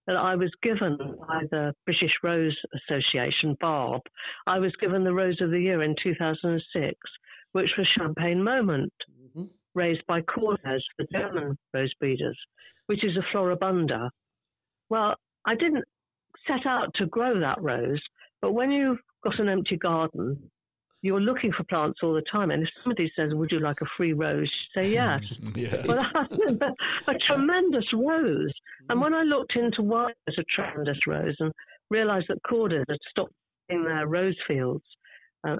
[0.07, 4.01] that I was given by the British Rose Association, BARB,
[4.45, 6.95] I was given the Rose of the Year in 2006
[7.55, 9.45] which was Champagne Moment, mm-hmm.
[9.75, 12.37] raised by Kordes, the German rose breeders,
[12.87, 14.09] which is a floribunda.
[14.89, 15.15] Well,
[15.45, 15.85] I didn't
[16.45, 18.01] set out to grow that rose,
[18.41, 20.51] but when you've got an empty garden,
[21.01, 22.51] you're looking for plants all the time.
[22.51, 24.51] And if somebody says, Would you like a free rose?
[24.75, 25.21] You say yes.
[25.55, 25.81] yeah.
[25.85, 25.99] Well,
[27.07, 28.51] a tremendous rose.
[28.89, 31.53] And when I looked into why it's a tremendous rose and
[31.89, 33.31] realized that Kordes had stopped
[33.69, 34.83] in their rose fields,
[35.47, 35.55] uh,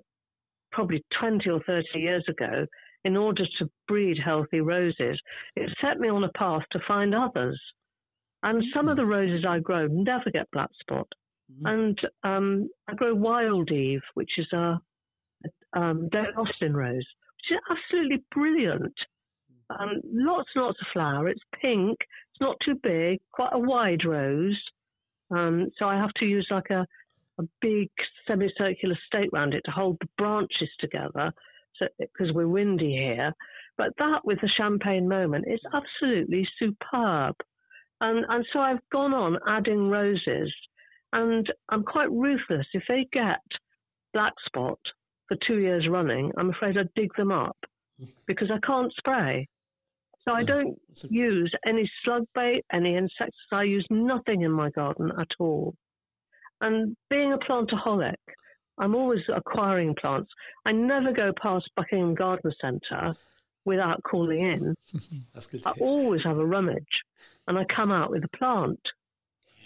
[0.75, 2.65] probably 20 or 30 years ago
[3.05, 5.19] in order to breed healthy roses.
[5.55, 7.59] It set me on a path to find others.
[8.43, 11.07] And some of the roses I grow never get black spot.
[11.51, 11.65] Mm-hmm.
[11.67, 14.79] And um, I grow Wildeve, which is a,
[15.75, 18.93] a um, David Austin rose, which is absolutely brilliant.
[19.69, 21.29] Um, lots and lots of flower.
[21.29, 21.97] It's pink.
[22.01, 23.19] It's not too big.
[23.31, 24.59] Quite a wide rose.
[25.31, 26.85] Um, so I have to use like a,
[27.39, 27.89] a big
[28.27, 31.31] semicircular stake around it to hold the branches together
[31.77, 33.33] so because we're windy here.
[33.77, 37.35] But that with the champagne moment is absolutely superb.
[38.01, 40.53] And, and so I've gone on adding roses,
[41.13, 42.67] and I'm quite ruthless.
[42.73, 43.41] If they get
[44.13, 44.79] black spot
[45.27, 47.57] for two years running, I'm afraid I dig them up
[48.27, 49.47] because I can't spray.
[50.27, 53.33] So I oh, don't use any slug bait, any insecticides.
[53.51, 55.75] I use nothing in my garden at all.
[56.61, 58.15] And being a plantaholic,
[58.77, 60.31] I'm always acquiring plants.
[60.65, 63.13] I never go past Buckingham Garden Centre
[63.65, 64.75] without calling in.
[65.33, 65.65] That's good.
[65.65, 66.83] I always have a rummage,
[67.47, 68.79] and I come out with a plant.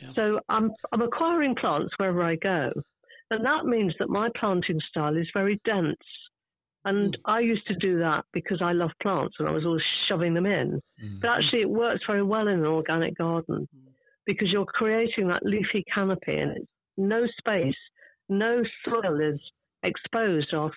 [0.02, 0.14] Yeah.
[0.16, 2.72] So I'm I'm acquiring plants wherever I go,
[3.32, 5.98] and that means that my planting style is very dense.
[6.86, 7.20] And mm.
[7.26, 10.46] I used to do that because I love plants and I was always shoving them
[10.46, 10.80] in.
[11.04, 11.20] Mm.
[11.20, 13.92] But actually, it works very well in an organic garden mm.
[14.26, 17.76] because you're creating that leafy canopy and it's no space,
[18.28, 19.40] no soil is
[19.84, 20.76] exposed after,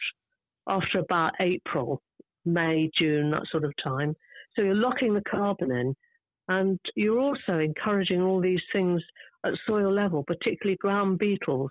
[0.68, 2.00] after about April,
[2.44, 4.14] May, June, that sort of time.
[4.54, 5.94] So you're locking the carbon in.
[6.48, 9.00] And you're also encouraging all these things
[9.44, 11.70] at soil level, particularly ground beetles.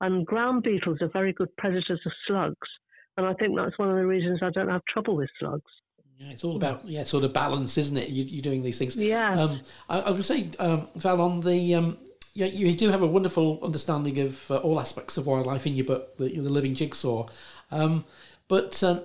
[0.00, 2.68] And ground beetles are very good predators of slugs.
[3.16, 5.70] And I think that's one of the reasons I don't have trouble with slugs.
[6.18, 8.08] Yeah, it's all about yeah, sort of balance, isn't it?
[8.08, 8.96] You, are doing these things.
[8.96, 9.40] Yeah.
[9.40, 11.98] Um, I, I would say, um, Val, on the um,
[12.34, 15.86] yeah, you do have a wonderful understanding of uh, all aspects of wildlife in your
[15.86, 17.28] book, the, the Living Jigsaw.
[17.70, 18.04] Um,
[18.48, 19.00] but uh,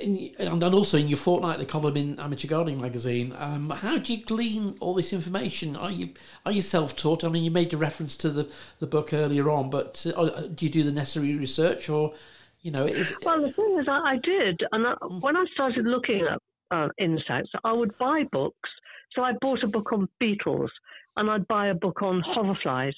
[0.00, 4.24] in, and also in your fortnightly column in Amateur Gardening magazine, um, how do you
[4.24, 5.76] glean all this information?
[5.76, 6.10] Are you
[6.44, 7.22] are you self taught?
[7.22, 8.48] I mean, you made a reference to the,
[8.80, 12.14] the book earlier on, but uh, do you do the necessary research, or
[12.62, 15.20] you know, is well, the thing is, I, I did, and I, mm.
[15.20, 16.40] when I started looking at
[16.76, 18.70] uh, insects, I would buy books.
[19.14, 20.70] So I bought a book on beetles,
[21.16, 22.94] and I'd buy a book on hoverflies,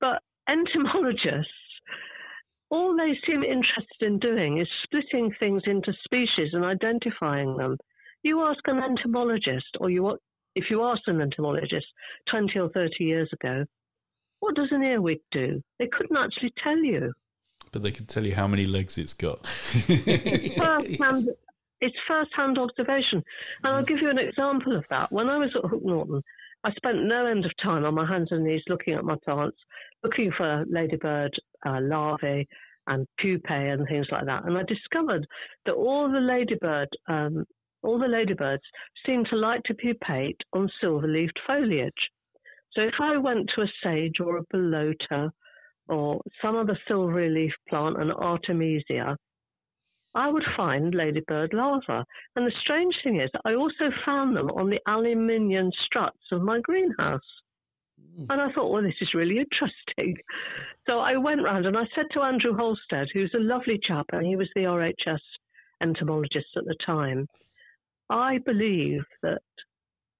[0.00, 1.52] but entomologists.
[2.70, 7.76] All they seem interested in doing is splitting things into species and identifying them.
[8.22, 10.18] You ask an entomologist, or you
[10.54, 11.86] if you asked an entomologist
[12.30, 13.64] 20 or 30 years ago,
[14.38, 15.62] what does an earwig do?
[15.78, 17.12] They couldn't actually tell you
[17.72, 19.46] but they could tell you how many legs it's got.
[19.46, 21.28] first-hand,
[21.80, 23.22] it's first-hand observation,
[23.62, 25.12] and I'll give you an example of that.
[25.12, 26.22] When I was at Hook Norton,
[26.62, 29.56] I spent no end of time on my hands and knees looking at my plants,
[30.02, 31.32] looking for ladybird
[31.66, 32.46] uh, larvae
[32.86, 34.44] and pupae and things like that.
[34.44, 35.26] And I discovered
[35.64, 37.44] that all the ladybird, um,
[37.82, 38.62] all the ladybirds
[39.06, 41.92] seem to like to pupate on silver-leafed foliage.
[42.72, 45.30] So if I went to a sage or a ballota
[45.88, 49.16] or some other silvery leaf plant, an artemisia,
[50.14, 52.04] I would find ladybird larvae.
[52.36, 56.60] And the strange thing is, I also found them on the aluminium struts of my
[56.60, 57.20] greenhouse.
[58.18, 58.26] Mm.
[58.30, 60.16] And I thought, well, this is really interesting.
[60.86, 64.26] So I went round and I said to Andrew Halstead, who's a lovely chap, and
[64.26, 65.20] he was the RHS
[65.80, 67.28] entomologist at the time,
[68.08, 69.42] I believe that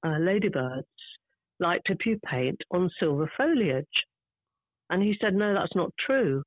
[0.04, 0.86] uh, ladybirds
[1.58, 3.86] like to pupate on silver foliage.
[4.90, 6.42] And he said, No, that's not true.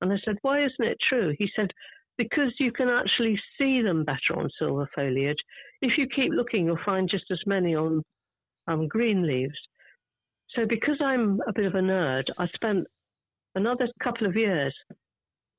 [0.00, 1.34] And I said, Why isn't it true?
[1.38, 1.70] He said,
[2.18, 5.38] Because you can actually see them better on silver foliage.
[5.80, 8.02] If you keep looking, you'll find just as many on
[8.68, 9.58] um, green leaves.
[10.54, 12.86] So, because I'm a bit of a nerd, I spent
[13.54, 14.74] another couple of years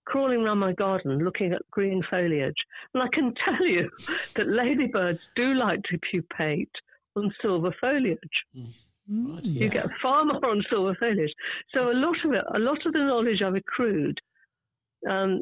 [0.05, 2.55] crawling around my garden looking at green foliage.
[2.93, 3.89] And I can tell you
[4.35, 6.71] that ladybirds do like to pupate
[7.15, 8.17] on silver foliage.
[8.55, 9.43] Mm.
[9.43, 11.33] You get far more on silver foliage.
[11.73, 14.19] So a lot of it, a lot of the knowledge I've accrued,
[15.09, 15.41] um,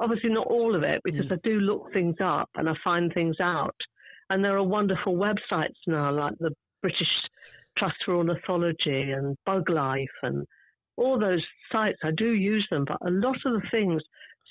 [0.00, 1.32] obviously not all of it, because mm.
[1.32, 3.76] I do look things up and I find things out.
[4.30, 7.08] And there are wonderful websites now, like the British
[7.78, 10.46] Trust for Ornithology and Buglife and
[10.96, 11.98] all those sites.
[12.02, 14.02] I do use them, but a lot of the things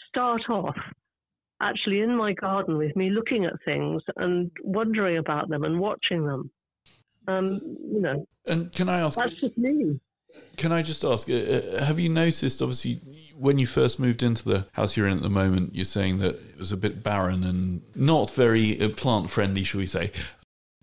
[0.08, 0.78] start off
[1.62, 6.26] actually in my garden with me looking at things and wondering about them and watching
[6.26, 6.50] them.
[7.28, 7.60] Um,
[7.92, 8.26] you know.
[8.48, 9.18] And can I ask?
[9.18, 10.00] That's just me.
[10.58, 11.30] Can I just ask?
[11.30, 12.96] Uh, uh, have you noticed, obviously,
[13.38, 16.36] when you first moved into the house you're in at the moment, you're saying that
[16.36, 20.12] it was a bit barren and not very uh, plant friendly, shall we say?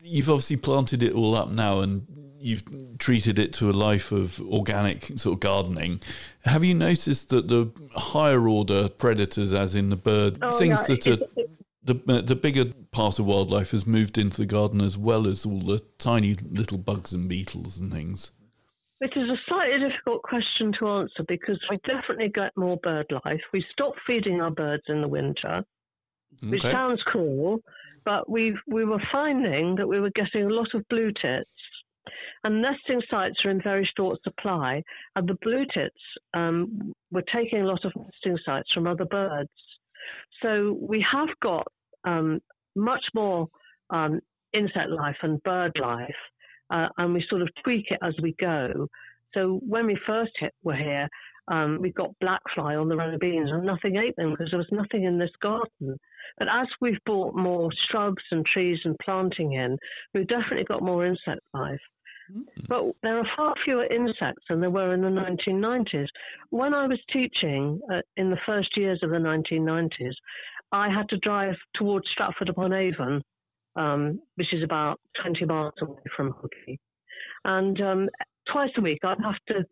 [0.02, 2.06] You've obviously planted it all up now, and
[2.38, 6.00] you've treated it to a life of organic sort of gardening.
[6.44, 11.06] Have you noticed that the higher order predators, as in the bird, oh, things that
[11.06, 11.18] are
[11.82, 15.46] the uh, the bigger part of wildlife has moved into the garden as well as
[15.46, 18.30] all the tiny little bugs and beetles and things.
[19.00, 23.40] It is a slightly difficult question to answer because we definitely get more bird life.
[23.52, 25.64] We stopped feeding our birds in the winter,
[26.42, 27.60] which sounds cruel,
[28.04, 31.50] but we we were finding that we were getting a lot of blue tits,
[32.42, 34.82] and nesting sites are in very short supply,
[35.14, 36.00] and the blue tits
[36.32, 39.50] um, were taking a lot of nesting sites from other birds.
[40.42, 41.66] So we have got
[42.04, 42.40] um,
[42.74, 43.48] much more
[43.90, 44.20] um,
[44.54, 46.14] insect life and bird life,
[46.70, 48.88] uh, and we sort of tweak it as we go.
[49.34, 51.08] So when we first hit, were here,
[51.48, 54.58] um, we got black fly on the runner beans, and nothing ate them because there
[54.58, 55.98] was nothing in this garden.
[56.38, 59.78] But as we've brought more shrubs and trees and planting in,
[60.12, 61.80] we've definitely got more insect life.
[62.68, 66.08] But there are far fewer insects than there were in the 1990s.
[66.50, 70.14] When I was teaching uh, in the first years of the 1990s,
[70.72, 73.22] I had to drive towards Stratford upon Avon,
[73.76, 76.78] um, which is about 20 miles away from Hookey.
[77.44, 78.08] And um,
[78.50, 79.64] twice a week, I'd have to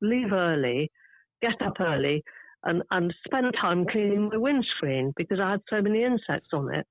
[0.00, 0.90] leave early,
[1.40, 2.22] get up early,
[2.64, 6.86] and, and spend time cleaning my windscreen because I had so many insects on it.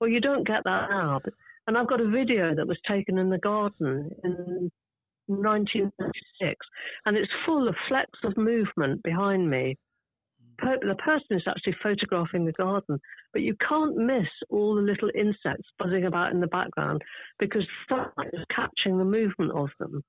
[0.00, 1.20] Well, you don't get that now.
[1.22, 1.34] But,
[1.66, 4.70] and I've got a video that was taken in the garden in
[5.26, 6.56] 1996,
[7.06, 9.76] and it's full of flecks of movement behind me.
[10.58, 12.98] Per- the person is actually photographing the garden,
[13.32, 17.02] but you can't miss all the little insects buzzing about in the background
[17.38, 20.02] because sunlight is catching the movement of them.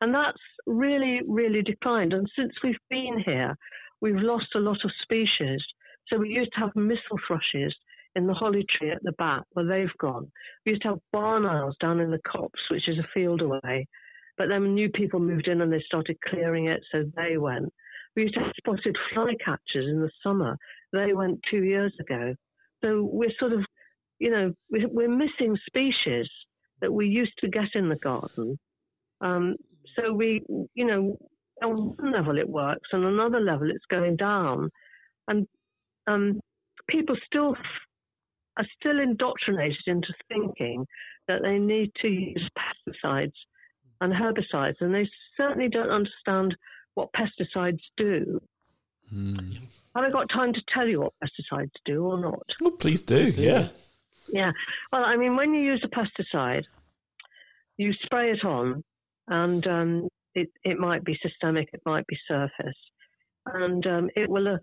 [0.00, 2.12] And that's really, really declined.
[2.12, 3.56] And since we've been here,
[4.00, 5.62] we've lost a lot of species.
[6.08, 7.74] So we used to have missel thrushes
[8.16, 10.30] in the holly tree at the back where they've gone.
[10.64, 13.86] We used to have barn owls down in the copse, which is a field away.
[14.36, 17.72] But then new people moved in and they started clearing it, so they went.
[18.16, 20.56] We spotted flycatchers in the summer.
[20.92, 22.34] They went two years ago.
[22.82, 23.64] So we're sort of,
[24.18, 26.28] you know, we- we're missing species
[26.80, 28.58] that we used to get in the garden.
[29.20, 29.56] Um,
[29.96, 30.42] so we,
[30.74, 31.16] you know,
[31.62, 34.70] on one level it works, on another level it's going down,
[35.28, 35.46] and
[36.06, 36.40] um,
[36.88, 37.56] people still
[38.56, 40.86] are still indoctrinated into thinking
[41.26, 43.32] that they need to use pesticides
[44.00, 46.54] and herbicides, and they certainly don't understand
[46.94, 48.40] what pesticides do.
[49.10, 49.36] Hmm.
[49.94, 52.42] Have I got time to tell you what pesticides do or not?
[52.60, 53.24] Well, please do.
[53.24, 53.68] Yeah.
[54.28, 54.52] Yeah.
[54.92, 56.64] Well, I mean, when you use a pesticide,
[57.76, 58.82] you spray it on,
[59.28, 62.78] and um, it it might be systemic, it might be surface,
[63.46, 64.48] and um, it will.
[64.48, 64.58] Uh,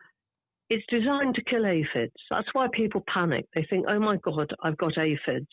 [0.70, 2.14] it's designed to kill aphids.
[2.30, 3.46] That's why people panic.
[3.54, 5.50] They think, "Oh my God, I've got aphids,"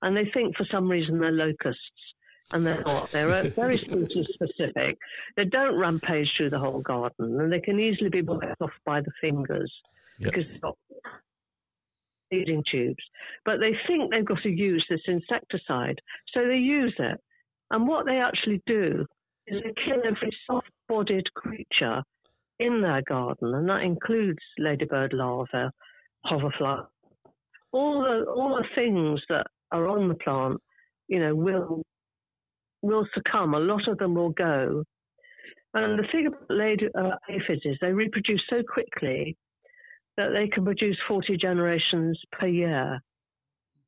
[0.00, 1.80] and they think for some reason they're locusts,
[2.52, 3.10] and they're not.
[3.10, 4.98] They're very species specific.
[5.36, 9.00] They don't rampage through the whole garden, and they can easily be wiped off by
[9.00, 9.72] the fingers
[10.18, 10.32] Yep.
[10.32, 10.76] because they've got
[12.30, 13.02] feeding tubes.
[13.44, 16.00] But they think they've got to use this insecticide,
[16.34, 17.18] so they use it.
[17.70, 19.06] And what they actually do
[19.46, 22.02] is they kill every soft-bodied creature
[22.58, 25.70] in their garden, and that includes ladybird larvae,
[26.24, 26.82] hoverfly,
[27.72, 30.60] all the all the things that are on the plant.
[31.08, 31.82] You know, will
[32.82, 33.54] will succumb.
[33.54, 34.84] A lot of them will go.
[35.74, 39.36] And the thing about lady uh, aphids is they reproduce so quickly
[40.16, 43.00] that they can produce 40 generations per year.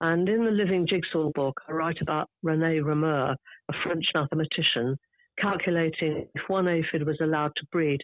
[0.00, 3.36] And in the Living Jigsaw book, I write about René Réaumur,
[3.68, 4.96] a French mathematician,
[5.38, 8.00] calculating if one aphid was allowed to breed,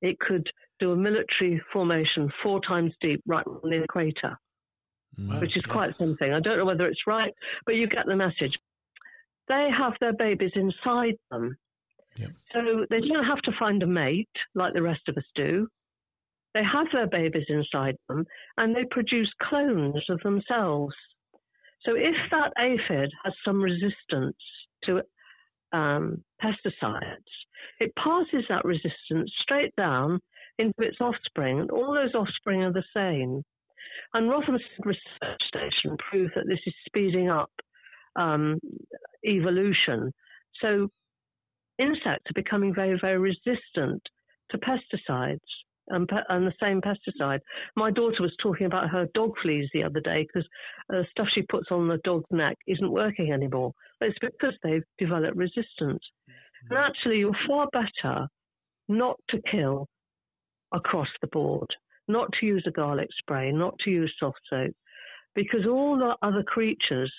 [0.00, 0.46] it could
[0.80, 4.38] do a military formation four times deep right on the equator,
[5.18, 5.40] Mm.
[5.40, 6.32] which is quite something.
[6.32, 7.32] I don't know whether it's right,
[7.66, 8.58] but you get the message.
[9.48, 11.56] They have their babies inside them.
[12.16, 12.30] Yep.
[12.52, 15.68] So they don't have to find a mate like the rest of us do.
[16.54, 18.24] They have their babies inside them
[18.56, 20.94] and they produce clones of themselves.
[21.84, 24.36] So if that aphid has some resistance
[24.84, 25.02] to
[25.72, 27.32] um, pesticides,
[27.78, 30.20] it passes that resistance straight down
[30.58, 33.44] into its offspring, and all those offspring are the same.
[34.14, 37.50] And Rothamsted Research Station proved that this is speeding up
[38.18, 38.58] um,
[39.24, 40.12] evolution.
[40.60, 40.88] So
[41.78, 44.02] insects are becoming very, very resistant
[44.50, 45.38] to pesticides
[45.88, 47.40] and, pe- and the same pesticide.
[47.76, 50.48] My daughter was talking about her dog fleas the other day because
[50.92, 53.72] uh, stuff she puts on the dog's neck isn't working anymore.
[54.00, 56.02] It's because they've developed resistance.
[56.70, 58.26] And actually, you're far better
[58.88, 59.86] not to kill
[60.72, 61.68] across the board,
[62.08, 64.74] not to use a garlic spray, not to use soft soap,
[65.34, 67.12] because all the other creatures,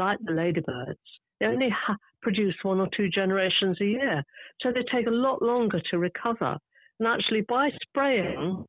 [0.00, 0.98] like the ladybirds,
[1.38, 4.22] they only ha- produce one or two generations a year.
[4.60, 6.56] So they take a lot longer to recover.
[6.98, 8.64] And actually, by spraying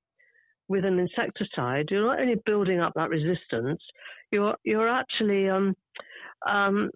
[0.68, 3.82] with an insecticide, you're not only building up that resistance,
[4.32, 5.76] you're, you're actually um,
[6.48, 6.90] um,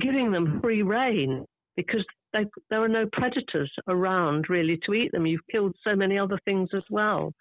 [0.00, 1.44] giving them free reign
[1.76, 5.26] because they, there are no predators around really to eat them.
[5.26, 7.32] You've killed so many other things as well.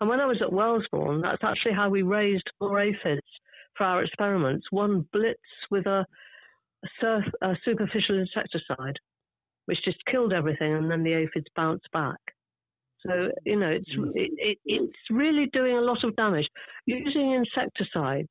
[0.00, 3.20] And when I was at Wellesbourne, that's actually how we raised four aphids
[3.76, 4.66] for our experiments.
[4.70, 6.04] One blitz with a,
[6.84, 8.96] a, surf, a superficial insecticide,
[9.66, 12.18] which just killed everything, and then the aphids bounced back.
[13.06, 14.12] So you know, it's mm.
[14.14, 16.46] it, it, it's really doing a lot of damage.
[16.86, 18.28] Using insecticides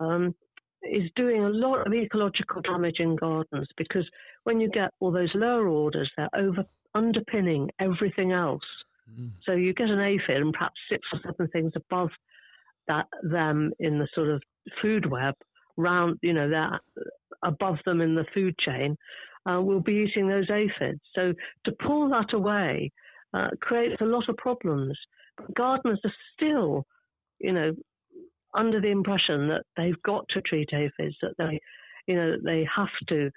[0.00, 0.34] um,
[0.82, 4.08] is doing a lot of ecological damage in gardens because
[4.44, 6.64] when you get all those lower orders, they're over
[6.94, 8.62] underpinning everything else.
[9.10, 9.32] Mm.
[9.44, 12.10] So you get an aphid and perhaps six or seven things above
[12.88, 14.42] that them in the sort of
[14.82, 15.34] food web,
[15.76, 16.80] round you know that
[17.44, 18.96] above them in the food chain,
[19.48, 21.00] uh, will be eating those aphids.
[21.14, 21.32] So
[21.64, 22.90] to pull that away
[23.34, 24.98] uh, creates a lot of problems.
[25.36, 26.84] But gardeners are still,
[27.38, 27.72] you know,
[28.54, 31.60] under the impression that they've got to treat aphids, that they,
[32.06, 33.30] you know, they have to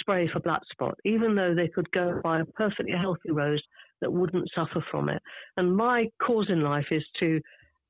[0.00, 3.62] spray for black spot, even though they could go buy a perfectly healthy rose
[4.00, 5.20] that wouldn't suffer from it.
[5.56, 7.40] And my cause in life is to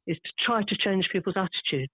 [0.09, 1.93] is to try to change people's attitudes.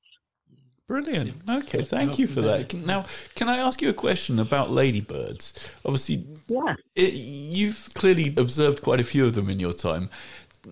[0.86, 1.34] Brilliant.
[1.48, 2.74] Okay, thank you for that.
[2.74, 5.74] Now, can I ask you a question about ladybirds?
[5.84, 6.74] Obviously, yeah.
[6.94, 10.10] It, you've clearly observed quite a few of them in your time.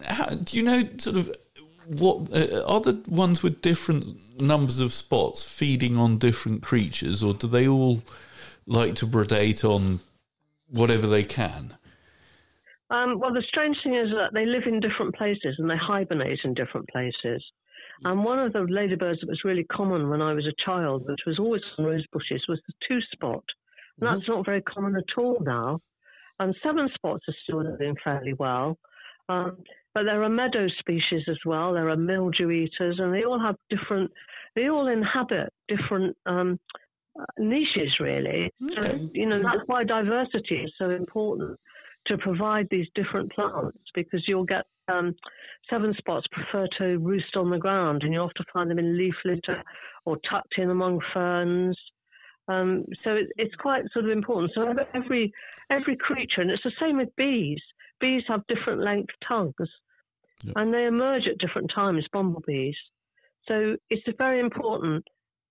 [0.04, 1.34] How, do you know sort of
[1.86, 7.32] what uh, are the ones with different numbers of spots feeding on different creatures, or
[7.32, 8.02] do they all
[8.66, 10.00] like to predate on
[10.68, 11.76] whatever they can?
[12.92, 16.40] Um, well, the strange thing is that they live in different places and they hibernate
[16.44, 17.42] in different places.
[18.04, 21.20] And one of the ladybirds that was really common when I was a child, which
[21.26, 23.44] was always on rose bushes, was the two spot.
[24.00, 24.18] And mm-hmm.
[24.18, 25.80] that's not very common at all now.
[26.38, 28.76] And seven spots are still doing fairly well.
[29.28, 29.58] Um,
[29.94, 31.72] but there are meadow species as well.
[31.72, 34.10] There are mildew eaters, and they all have different.
[34.56, 36.58] They all inhabit different um,
[37.18, 38.50] uh, niches, really.
[38.70, 38.98] Okay.
[38.98, 41.58] So, you know that's why diversity is so important
[42.06, 45.14] to provide these different plants because you'll get um,
[45.70, 49.14] seven spots prefer to roost on the ground, and you'll often find them in leaf
[49.24, 49.62] litter
[50.04, 51.78] or tucked in among ferns.
[52.48, 54.52] Um, so it, it's quite sort of important.
[54.54, 55.32] So every
[55.70, 57.60] every creature, and it's the same with bees.
[58.00, 59.54] Bees have different length tongues,
[60.42, 60.54] yep.
[60.56, 62.06] and they emerge at different times.
[62.12, 62.76] Bumblebees.
[63.46, 65.04] So it's very important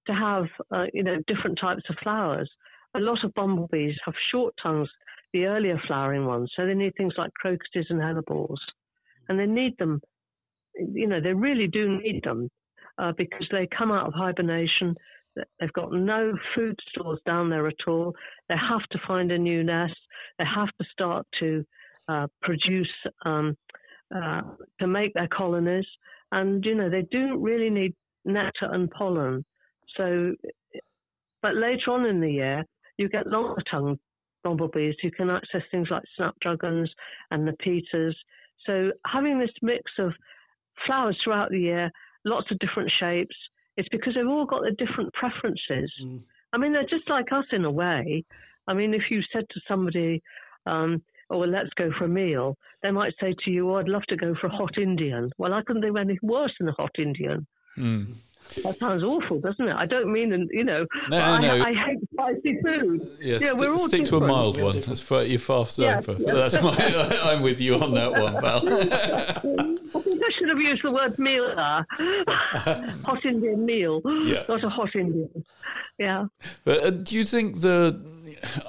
[0.08, 2.50] to have uh, you know different types of flowers.
[2.94, 4.90] A lot of bumblebees have short tongues,
[5.34, 8.58] the earlier flowering ones, so they need things like crocuses and hellebores
[9.32, 10.02] and they need them.
[10.76, 12.50] You know, they really do need them
[12.98, 14.96] uh, because they come out of hibernation.
[15.60, 18.14] They've got no food stores down there at all.
[18.50, 19.96] They have to find a new nest.
[20.38, 21.64] They have to start to
[22.10, 22.92] uh, produce
[23.26, 23.56] um,
[24.14, 24.42] uh,
[24.82, 25.86] to make their colonies,
[26.34, 27.94] and you know they do really need
[28.26, 29.46] nectar and pollen.
[29.96, 30.34] So,
[31.42, 32.66] but later on in the year,
[32.98, 34.00] you get longer tongued
[34.44, 36.90] bumblebees who can access things like snapdragons
[37.32, 38.18] and the peters.
[38.66, 40.14] So having this mix of
[40.86, 41.92] flowers throughout the year,
[42.26, 43.36] lots of different shapes,
[43.78, 45.92] it's because they've all got their different preferences.
[46.04, 46.24] Mm.
[46.54, 48.24] I mean, they're just like us in a way.
[48.68, 50.22] I mean, if you said to somebody,
[50.66, 53.88] um, oh, well, let's go for a meal, they might say to you, oh, I'd
[53.88, 55.32] love to go for a hot Indian.
[55.38, 57.48] Well, I couldn't do anything worse than a hot Indian.
[57.78, 58.14] Mm.
[58.64, 59.76] That sounds awful, doesn't it?
[59.76, 61.64] I don't mean, you know, no, no, no.
[61.64, 63.18] I, I, hate spicy food.
[63.22, 64.08] Yeah, yeah we're all stick different.
[64.08, 64.82] to a mild one.
[64.82, 66.14] That's for you're far safer.
[66.14, 66.34] Yeah, yeah.
[66.34, 67.20] That's my.
[67.24, 68.62] I'm with you on that one, pal.
[70.52, 72.96] I think I should have used the word meal there.
[73.06, 74.44] hot Indian meal, yeah.
[74.50, 75.46] not a hot Indian.
[75.98, 76.26] Yeah.
[76.64, 78.02] But uh, do you think the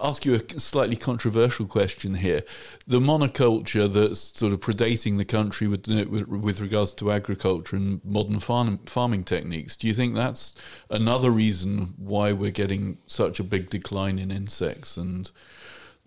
[0.02, 2.42] ask you a slightly controversial question here.
[2.86, 8.40] The monoculture that's sort of predating the country with with, regards to agriculture and modern
[8.40, 9.76] farm, farming techniques.
[9.76, 10.54] Do you think that's
[10.90, 15.30] another reason why we're getting such a big decline in insects and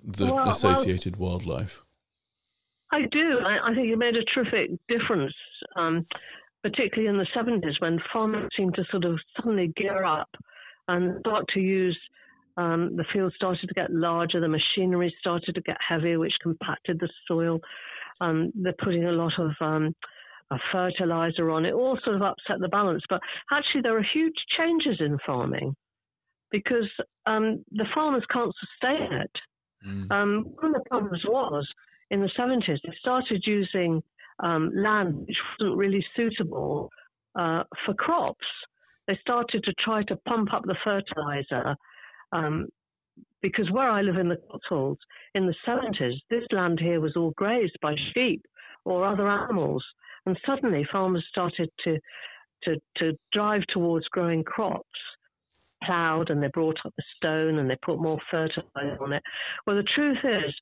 [0.03, 1.83] the well, associated well, wildlife?
[2.91, 3.39] I do.
[3.43, 5.33] I, I, think it made a terrific difference,
[5.75, 6.05] um,
[6.63, 10.29] particularly in the 70s when farmers seemed to sort of suddenly gear up
[10.87, 11.97] and start to use
[12.57, 16.99] um, the field started to get larger, the machinery started to get heavier, which compacted
[16.99, 17.59] the soil.
[18.21, 19.93] Um, they're putting a lot of um,
[20.51, 23.03] a fertilizer on it, all sort of upset the balance.
[23.09, 23.19] But
[23.51, 25.75] actually, there are huge changes in farming
[26.49, 26.89] because
[27.25, 29.31] um, the farmers can't sustain it.
[29.85, 30.11] Mm.
[30.11, 31.67] Um, one of the problems was
[32.11, 34.01] in the 70s, they started using
[34.39, 36.89] um, land which wasn't really suitable
[37.35, 38.45] uh, for crops.
[39.07, 41.75] They started to try to pump up the fertilizer
[42.31, 42.67] um,
[43.41, 44.99] because where I live in the Cotswolds,
[45.35, 48.43] in the 70s, this land here was all grazed by sheep
[48.85, 49.83] or other animals.
[50.25, 51.99] And suddenly farmers started to,
[52.63, 54.87] to, to drive towards growing crops.
[55.83, 59.23] ploughed and they brought up the stone and they put more fertilizer on it.
[59.67, 60.53] Well, the truth is,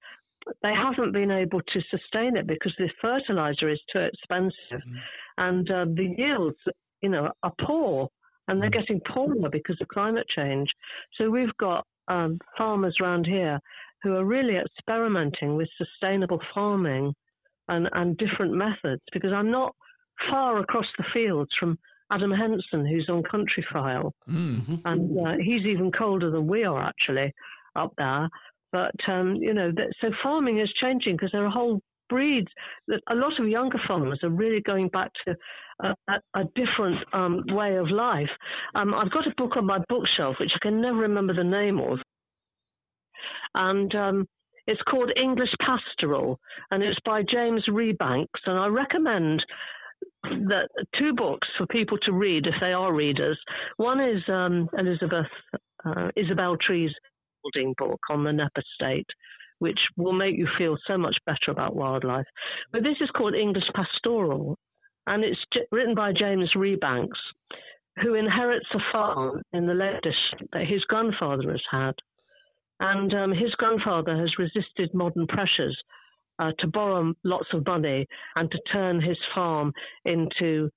[0.62, 4.96] they haven't been able to sustain it because the fertilizer is too expensive, mm.
[5.38, 6.58] and uh, the yields,
[7.02, 8.08] you know, are poor,
[8.48, 8.80] and they're mm.
[8.80, 10.70] getting poorer because of climate change.
[11.18, 13.60] So we've got um, farmers around here
[14.02, 17.14] who are really experimenting with sustainable farming
[17.70, 19.74] and, and different methods because I'm not
[20.30, 21.78] far across the fields from
[22.12, 24.12] Adam Henson, who's on Countryfile.
[24.30, 24.76] Mm-hmm.
[24.86, 27.34] And uh, he's even colder than we are actually
[27.76, 28.30] up there.
[28.74, 32.50] But, um, you know, that, so farming is changing because there are whole breeds
[32.88, 35.36] that a lot of younger farmers are really going back to
[35.84, 38.30] a, a, a different um, way of life.
[38.76, 41.80] Um, I've got a book on my bookshelf, which I can never remember the name
[41.80, 42.00] of.
[43.56, 44.28] And um,
[44.66, 46.40] it's called English Pastoral,
[46.72, 48.42] and it's by James Rebanks.
[48.48, 49.46] And I recommend
[50.24, 53.40] that two books for people to read if they are readers.
[53.78, 55.28] One is um, Elizabeth
[55.86, 56.92] uh, Isabel Tree's
[57.44, 59.08] building book on the Knepp estate,
[59.60, 62.26] which will make you feel so much better about wildlife.
[62.72, 64.58] But this is called English Pastoral,
[65.08, 65.40] and it's
[65.72, 67.20] written by James Rebanks,
[68.02, 71.94] who inherits a farm in the Lake District that his grandfather has had.
[72.80, 75.78] And um, his grandfather has resisted modern pressures
[76.40, 79.72] uh, to borrow lots of money and to turn his farm
[80.06, 80.70] into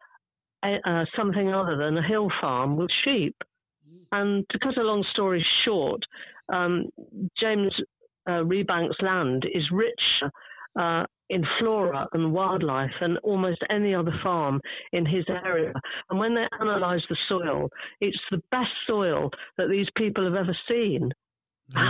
[0.64, 3.34] a, uh, something other than a hill farm with sheep.
[4.12, 6.00] And to cut a long story short,
[6.52, 6.86] um,
[7.40, 7.72] James
[8.26, 10.30] uh, Rebank's land is rich
[10.78, 14.60] uh, in flora and wildlife than almost any other farm
[14.92, 15.72] in his area.
[16.10, 17.68] And when they analyse the soil,
[18.00, 21.10] it's the best soil that these people have ever seen.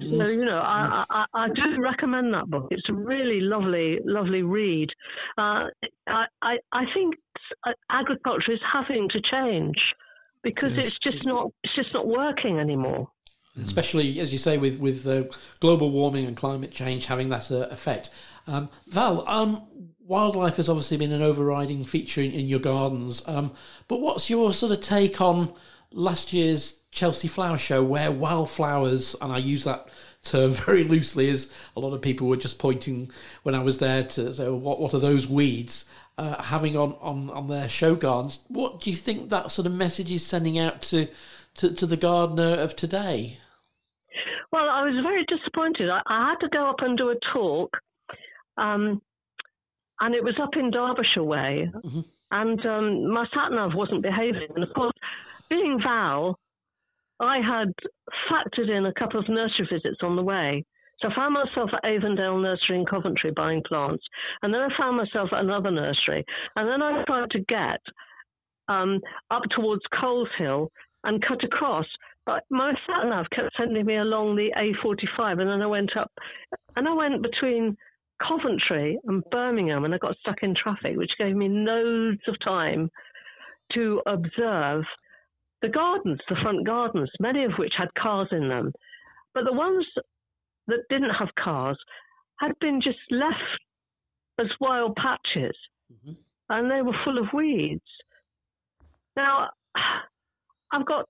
[0.00, 2.68] So, you know, I, I, I, do recommend that book.
[2.70, 4.88] It's a really lovely, lovely read.
[5.36, 5.66] Uh,
[6.06, 7.16] I, I, I think
[7.90, 9.74] agriculture is having to change
[10.44, 13.08] because it's just not it's just not working anymore.
[13.62, 15.24] Especially as you say, with with uh,
[15.60, 18.10] global warming and climate change having that uh, effect.
[18.46, 19.62] Um, Val, um,
[20.08, 23.22] wildlife has obviously been an overriding feature in, in your gardens.
[23.28, 23.52] Um,
[23.88, 25.52] but what's your sort of take on
[25.92, 29.88] last year's Chelsea Flower Show, where wildflowers, and I use that
[30.22, 33.10] term very loosely, as a lot of people were just pointing
[33.42, 35.84] when I was there to say, what, what are those weeds
[36.16, 38.40] uh, having on, on, on their show gardens?
[38.48, 41.08] What do you think that sort of message is sending out to,
[41.56, 43.38] to, to the gardener of today?
[44.50, 45.90] Well, I was very disappointed.
[45.90, 47.70] I, I had to go up and do a talk,
[48.56, 49.02] um,
[50.00, 52.00] and it was up in Derbyshire way, mm-hmm.
[52.30, 54.48] and um, my sat nav wasn't behaving.
[54.54, 54.94] And of course,
[55.50, 56.38] being Val,
[57.20, 57.72] I had
[58.30, 60.64] factored in a couple of nursery visits on the way.
[61.00, 64.02] So I found myself at Avondale Nursery in Coventry buying plants.
[64.42, 66.24] And then I found myself at another nursery.
[66.56, 67.80] And then I tried to get
[68.68, 70.68] um, up towards Coleshill
[71.04, 71.86] and cut across.
[72.50, 75.40] My sat nav kept sending me along the A45.
[75.40, 76.12] And then I went up,
[76.76, 77.76] and I went between
[78.26, 82.90] Coventry and Birmingham, and I got stuck in traffic, which gave me loads of time
[83.74, 84.84] to observe
[85.62, 88.72] the gardens, the front gardens, many of which had cars in them.
[89.34, 89.86] But the ones
[90.66, 91.78] that didn't have cars
[92.40, 93.34] had been just left
[94.38, 95.56] as wild patches
[95.92, 96.12] mm-hmm.
[96.48, 97.82] and they were full of weeds.
[99.16, 99.50] Now,
[100.72, 101.06] I've got,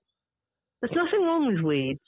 [0.81, 1.99] there's nothing wrong with weeds.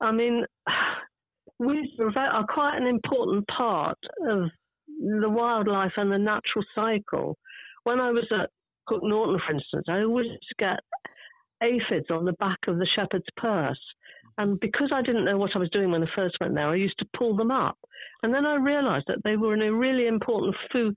[0.00, 0.44] I mean,
[1.58, 4.50] weeds are, quite an important part of
[4.98, 7.36] the wildlife and the natural cycle.
[7.84, 8.50] When I was at
[8.88, 10.26] Hook Norton, for instance, I always
[10.58, 10.80] get
[11.62, 13.80] aphids on the back of the shepherd's purse.
[14.38, 16.76] And because I didn't know what I was doing when I first went there, I
[16.76, 17.76] used to pull them up.
[18.22, 20.94] And then I realized that they were a really important food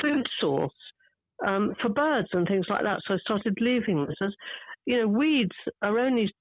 [0.00, 0.72] food source
[1.46, 3.00] um, for birds and things like that.
[3.06, 4.34] So I started leaving as,
[4.86, 6.32] you know, weeds are only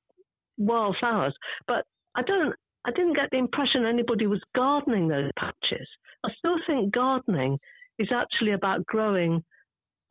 [0.58, 1.36] wildflowers.
[1.68, 1.86] But
[2.16, 5.88] I don't, I didn't get the impression anybody was gardening those patches.
[6.26, 7.58] I still think gardening
[8.00, 9.44] is actually about growing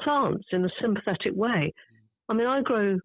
[0.02, 1.72] plants in a sympathetic way.
[2.28, 2.98] I mean, I grow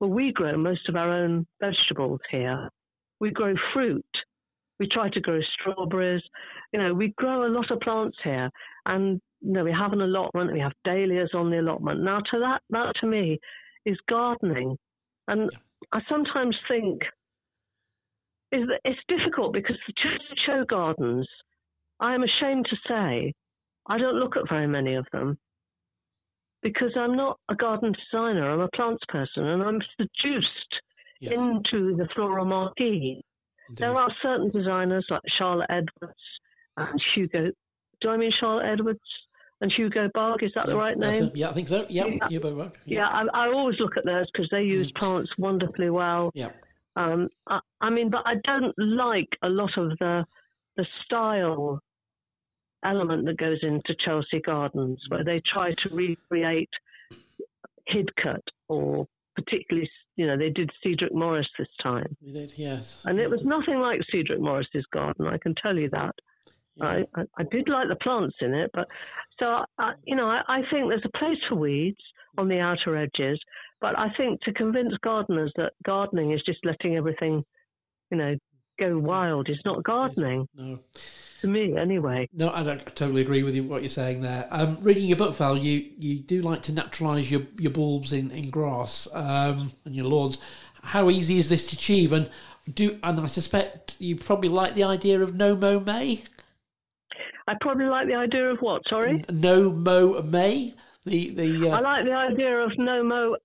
[0.00, 2.68] well, we grow most of our own vegetables here.
[3.18, 4.04] We grow fruit.
[4.78, 6.22] We try to grow strawberries.
[6.72, 8.50] You know, we grow a lot of plants here.
[8.84, 10.52] And, you know, we have an allotment.
[10.52, 12.02] We have dahlias on the allotment.
[12.02, 13.38] Now, to that, that to me
[13.86, 14.76] is gardening.
[15.28, 15.50] And
[15.92, 17.00] I sometimes think
[18.52, 19.94] it's difficult because the
[20.46, 21.26] show gardens,
[22.00, 23.32] I am ashamed to say,
[23.88, 25.38] I don't look at very many of them
[26.62, 30.82] because I'm not a garden designer, I'm a plants person, and I'm seduced
[31.20, 31.32] yes.
[31.32, 33.22] into the floral marquee.
[33.68, 33.82] Indeed.
[33.82, 36.18] There are certain designers like Charlotte Edwards
[36.76, 37.50] and Hugo.
[38.00, 39.00] Do I mean Charlotte Edwards?
[39.60, 40.42] And Hugo Bugg.
[40.42, 41.24] Is that the right name?
[41.24, 41.36] it.
[41.36, 41.86] Yeah, I think so.
[41.88, 42.28] Yep, Yeah.
[42.28, 42.80] Hugo both work.
[42.84, 46.30] Yeah, I, I always look at those because they use plants wonderfully well.
[46.34, 46.50] Yeah.
[46.96, 50.24] Um, I, I mean, but I don't like a lot of the
[50.76, 51.80] the style
[52.84, 56.68] element that goes into Chelsea Gardens, where they try to recreate
[57.90, 63.04] Hidcote or particularly, you know, they did Cedric Morris this time, You did, yes.
[63.06, 65.26] and it was nothing like Cedric Morris's garden.
[65.26, 66.14] I can tell you that.
[66.80, 68.86] I, I, I did like the plants in it, but
[69.38, 72.00] so I, you know, I, I think there's a place for weeds
[72.38, 73.40] on the outer edges,
[73.80, 77.44] but I think to convince gardeners that gardening is just letting everything,
[78.10, 78.36] you know,
[78.78, 80.78] go wild is not gardening No,
[81.40, 82.28] to me anyway.
[82.34, 84.46] no, I, don't, I totally agree with you what you're saying there.
[84.50, 88.30] Um, reading your book, Val, you, you do like to naturalise your, your bulbs in,
[88.30, 90.36] in grass um, and your lawns.
[90.82, 92.12] How easy is this to achieve?
[92.12, 92.28] And
[92.72, 96.24] do and I suspect you probably like the idea of no mow May.
[97.46, 98.82] I probably like the idea of what?
[98.88, 100.74] Sorry, No mo May.
[101.04, 103.36] The the I uh, like the idea of no mo.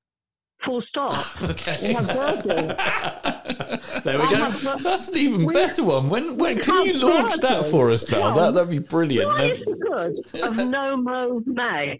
[0.65, 1.25] Full stop.
[1.41, 1.93] Okay.
[4.03, 4.35] there we I go.
[4.35, 6.07] have- That's an even We- better one.
[6.09, 8.19] When when can you launch that for us now?
[8.19, 9.27] Well, That that'd be brilliant.
[9.27, 11.99] Why is it good of no mo May?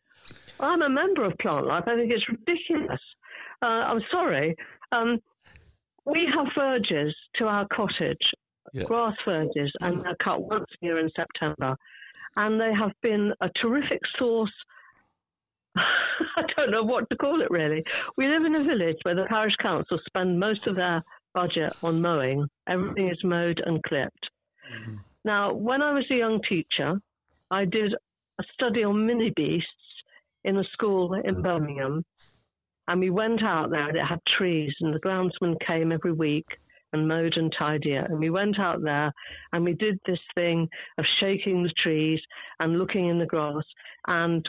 [0.60, 1.88] I'm a member of Plantlife.
[1.88, 3.00] I think it's ridiculous.
[3.64, 4.56] Uh, I'm sorry.
[4.92, 5.20] Um,
[6.06, 8.22] we have verges to our cottage,
[8.74, 8.84] Yeah.
[8.84, 10.04] grass verges, and mm.
[10.04, 11.76] they're cut once a year in September.
[12.36, 14.54] And they have been a terrific source.
[15.76, 17.84] I don't know what to call it really.
[18.18, 21.04] We live in a village where the parish council spend most of their
[21.34, 22.48] budget on mowing.
[22.68, 24.30] Everything is mowed and clipped.
[24.74, 24.96] Mm-hmm.
[25.26, 27.00] Now, when I was a young teacher,
[27.50, 27.94] I did
[28.40, 29.68] a study on mini beasts
[30.44, 32.04] in a school in Birmingham.
[32.88, 36.46] And we went out there and it had trees, and the groundsman came every week
[36.94, 38.10] and mowed and tidied it.
[38.10, 39.12] And we went out there
[39.54, 40.68] and we did this thing
[40.98, 42.20] of shaking the trees
[42.60, 43.64] and looking in the grass.
[44.08, 44.46] And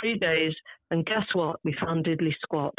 [0.00, 0.52] three days,
[0.90, 1.60] and guess what?
[1.64, 2.74] We found diddly squat.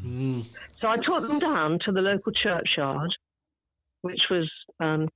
[0.00, 0.44] Mm.
[0.80, 3.10] So I took them down to the local churchyard,
[4.02, 4.50] which was
[4.80, 5.08] um,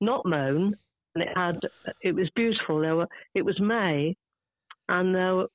[0.00, 0.74] not mown,
[1.14, 1.60] and it had
[2.02, 2.80] it was beautiful.
[2.80, 4.16] There were it was May,
[4.88, 5.48] and there were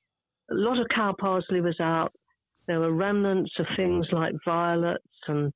[0.50, 2.12] a lot of cow parsley was out.
[2.66, 5.52] There were remnants of things like violets and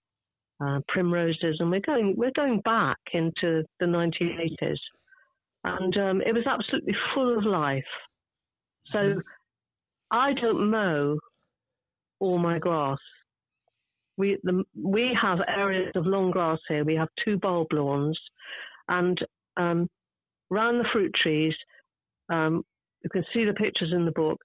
[0.60, 4.76] uh, primroses, and we're going we're going back into the 1980s,
[5.64, 7.84] and um, it was absolutely full of life.
[8.92, 9.20] So
[10.10, 11.18] I don't mow
[12.18, 12.98] all my grass.
[14.16, 16.84] We the, we have areas of long grass here.
[16.84, 18.18] We have two bulb lawns,
[18.88, 19.18] and
[19.56, 19.88] um,
[20.50, 21.54] round the fruit trees,
[22.28, 22.62] um,
[23.02, 24.38] you can see the pictures in the book.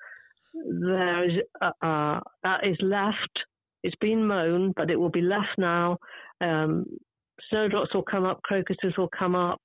[0.53, 3.37] There is uh, uh, that is left.
[3.85, 5.99] It's been mown, but it will be left now.
[6.41, 6.87] Um,
[7.51, 9.61] snowdrops will come up, crocuses will come up,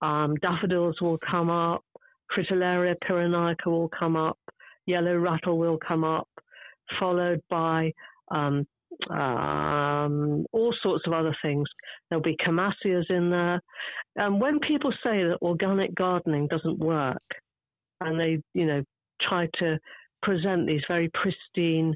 [0.00, 1.84] um, daffodils will come up,
[2.34, 4.38] Fritillaria pyrenaica will come up,
[4.86, 6.26] yellow rattle will come up,
[6.98, 7.92] followed by
[8.30, 8.66] um,
[9.10, 11.68] um, all sorts of other things.
[12.08, 13.60] There'll be camassias in there.
[14.16, 17.18] And when people say that organic gardening doesn't work,
[18.00, 18.82] and they, you know,
[19.20, 19.78] try to
[20.22, 21.94] present these very pristine,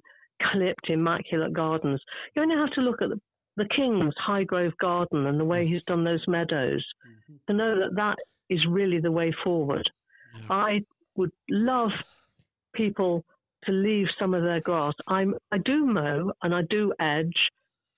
[0.53, 2.01] clipped, immaculate gardens,
[2.35, 3.21] you only have to look at the,
[3.57, 6.85] the King's Highgrove Garden and the way he's done those meadows
[7.49, 8.17] to know that that
[8.51, 9.89] is really the way forward.
[10.51, 10.81] I
[11.17, 11.91] would love
[12.75, 13.25] people
[13.65, 14.95] to leave some of their grass.
[15.07, 17.49] I'm I do mow and I do edge,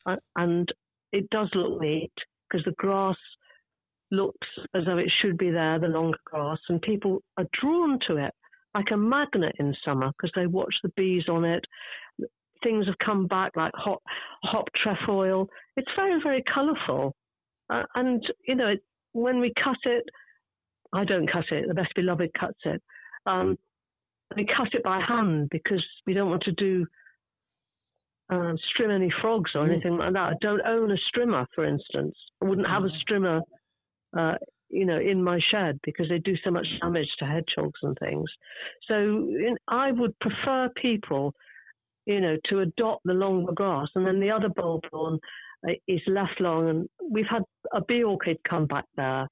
[0.04, 0.68] uh, and
[1.12, 2.12] it does look neat
[2.48, 3.16] because the grass
[4.10, 8.16] looks as though it should be there, the longer grass, and people are drawn to
[8.16, 8.34] it
[8.76, 11.64] like a magnet in summer because they watch the bees on it.
[12.62, 14.02] Things have come back like hot
[14.42, 15.48] hop trefoil.
[15.76, 17.14] It's very very colourful,
[17.70, 20.04] uh, and you know it, when we cut it,
[20.92, 21.68] I don't cut it.
[21.68, 22.82] The best beloved cuts it.
[23.24, 23.56] Um,
[24.36, 26.86] we cut it by hand because we don't want to do
[28.30, 29.70] um, strim any frogs or Mm.
[29.72, 30.32] anything like that.
[30.32, 32.14] I don't own a strimmer, for instance.
[32.42, 33.40] I wouldn't have a strimmer,
[34.18, 34.34] uh,
[34.68, 38.30] you know, in my shed because they do so much damage to hedgehogs and things.
[38.88, 41.34] So in, I would prefer people,
[42.06, 45.18] you know, to adopt the longer grass, and then the other bulb lawn
[45.68, 46.68] uh, is left long.
[46.68, 47.42] And we've had
[47.72, 49.28] a bee orchid come back there,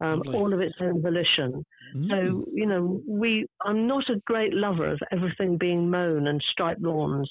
[0.00, 1.64] um, all of its own volition.
[1.96, 2.08] Mm.
[2.08, 6.82] So you know, we I'm not a great lover of everything being mown and striped
[6.82, 7.30] lawns.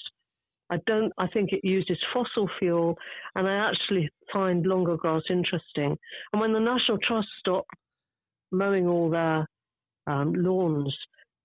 [0.72, 1.12] I don't.
[1.18, 2.96] I think it uses fossil fuel,
[3.34, 5.98] and I actually find longer grass interesting.
[6.32, 7.68] And when the National Trust stopped
[8.50, 9.46] mowing all their
[10.06, 10.96] um, lawns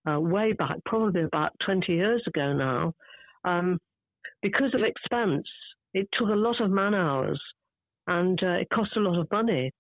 [0.10, 2.94] uh, way back, probably about 20 years ago now,
[3.44, 3.80] um,
[4.42, 5.46] because of expense,
[5.94, 7.42] it took a lot of man hours,
[8.08, 9.72] and uh, it cost a lot of money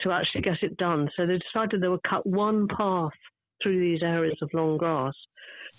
[0.00, 1.08] to actually get it done.
[1.16, 3.12] So they decided they would cut one path
[3.62, 5.14] through these areas of long grass,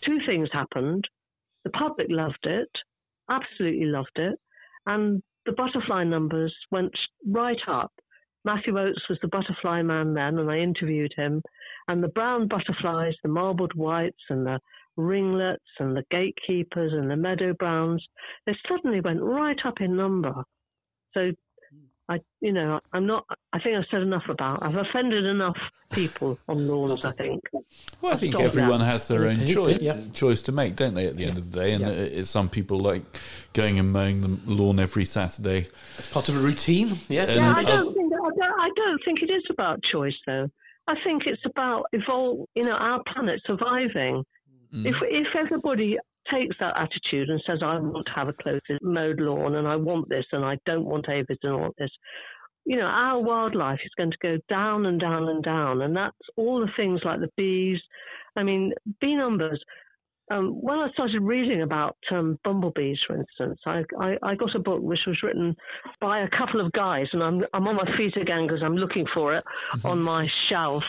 [0.01, 1.05] two things happened.
[1.65, 2.69] The public loved it,
[3.29, 4.39] absolutely loved it,
[4.85, 6.93] and the butterfly numbers went
[7.27, 7.91] right up.
[8.45, 11.41] Matthew Oates was the butterfly man then, and I interviewed him.
[11.87, 14.59] And the brown butterflies, the marbled whites, and the
[14.95, 18.05] ringlets, and the gatekeepers, and the meadow browns,
[18.45, 20.43] they suddenly went right up in number.
[21.13, 21.31] So
[22.07, 23.25] I, you know, I'm not.
[23.51, 24.61] I think I've said enough about.
[24.61, 25.57] I've offended enough
[25.91, 27.03] people on lawns.
[27.03, 27.43] I think.
[27.99, 28.85] Well, I think everyone that.
[28.85, 29.99] has their own choice yeah.
[30.13, 31.07] choice to make, don't they?
[31.07, 31.89] At the end of the day, and Yeah.
[31.89, 33.01] it's some people like
[33.53, 35.67] going and mowing the lawn every Saturday.
[35.97, 36.89] It's part of a routine.
[37.09, 37.35] Yes.
[37.35, 38.13] Yeah, I don't think.
[38.13, 40.49] I don't, I don't think it is about choice, though.
[40.87, 42.47] I think it's about evolve.
[42.53, 44.23] You know, our planet surviving.
[44.71, 44.85] Mm.
[44.85, 45.97] If if everybody
[46.31, 49.75] takes that attitude and says, "I want to have a close mowed lawn, and I
[49.75, 51.91] want this, and I don't want aphids and all this,"
[52.65, 56.17] you know, our wildlife is going to go down and down and down, and that's
[56.35, 57.79] all the things like the bees.
[58.35, 59.63] I mean, bee numbers.
[60.31, 64.59] Um, when I started reading about um, bumblebees, for instance, I, I, I got a
[64.59, 65.55] book which was written
[66.01, 69.05] by a couple of guys, and I'm I'm on my feet again because I'm looking
[69.13, 69.43] for it
[69.83, 70.83] on my shelf,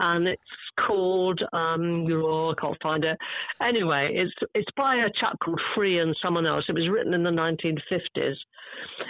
[0.00, 0.42] and it's
[0.86, 3.16] called um, oh, I can't find it.
[3.60, 6.64] Anyway, it's it's by a chap called Free and someone else.
[6.68, 8.36] It was written in the 1950s.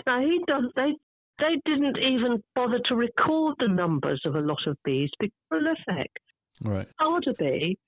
[0.06, 0.92] Now he does they.
[1.40, 5.60] They didn't even bother to record the numbers of a lot of bees because they're
[5.86, 6.10] prolific.
[6.64, 6.88] Right.
[6.98, 7.78] Carder bee,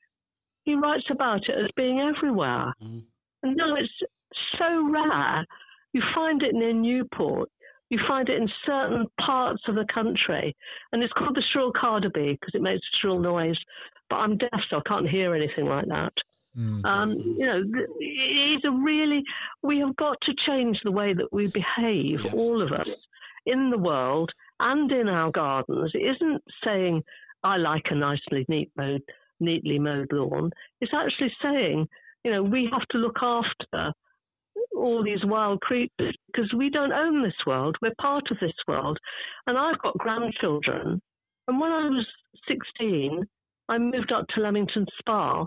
[0.62, 2.72] he writes about it as being everywhere.
[2.80, 3.02] Mhm.
[3.42, 3.90] And no, it's
[4.56, 5.44] so rare.
[5.92, 7.48] You find it near Newport.
[7.90, 10.56] You find it in certain parts of the country.
[10.92, 13.58] And it's called the shrill carder bee because it makes a shrill noise.
[14.08, 16.12] But I'm deaf, so I can't hear anything like that.
[16.56, 16.84] Mm.
[16.84, 17.62] Um, you know,
[17.98, 19.22] it's a really,
[19.62, 22.32] we have got to change the way that we behave, Yeah.
[22.32, 22.88] all of us,
[23.46, 25.92] in the world and in our gardens.
[25.94, 27.02] It isn't saying,
[27.44, 29.02] I like a nicely neat mowed,
[29.38, 30.50] neatly mowed lawn.
[30.80, 31.88] It's actually saying,
[32.24, 33.92] you know, we have to look after
[34.74, 37.76] all these wild creatures because we don't own this world.
[37.82, 38.98] We're part of this world.
[39.46, 41.00] And I've got grandchildren.
[41.48, 42.06] And when I was
[42.48, 43.24] 16,
[43.68, 45.46] I moved up to Leamington Spa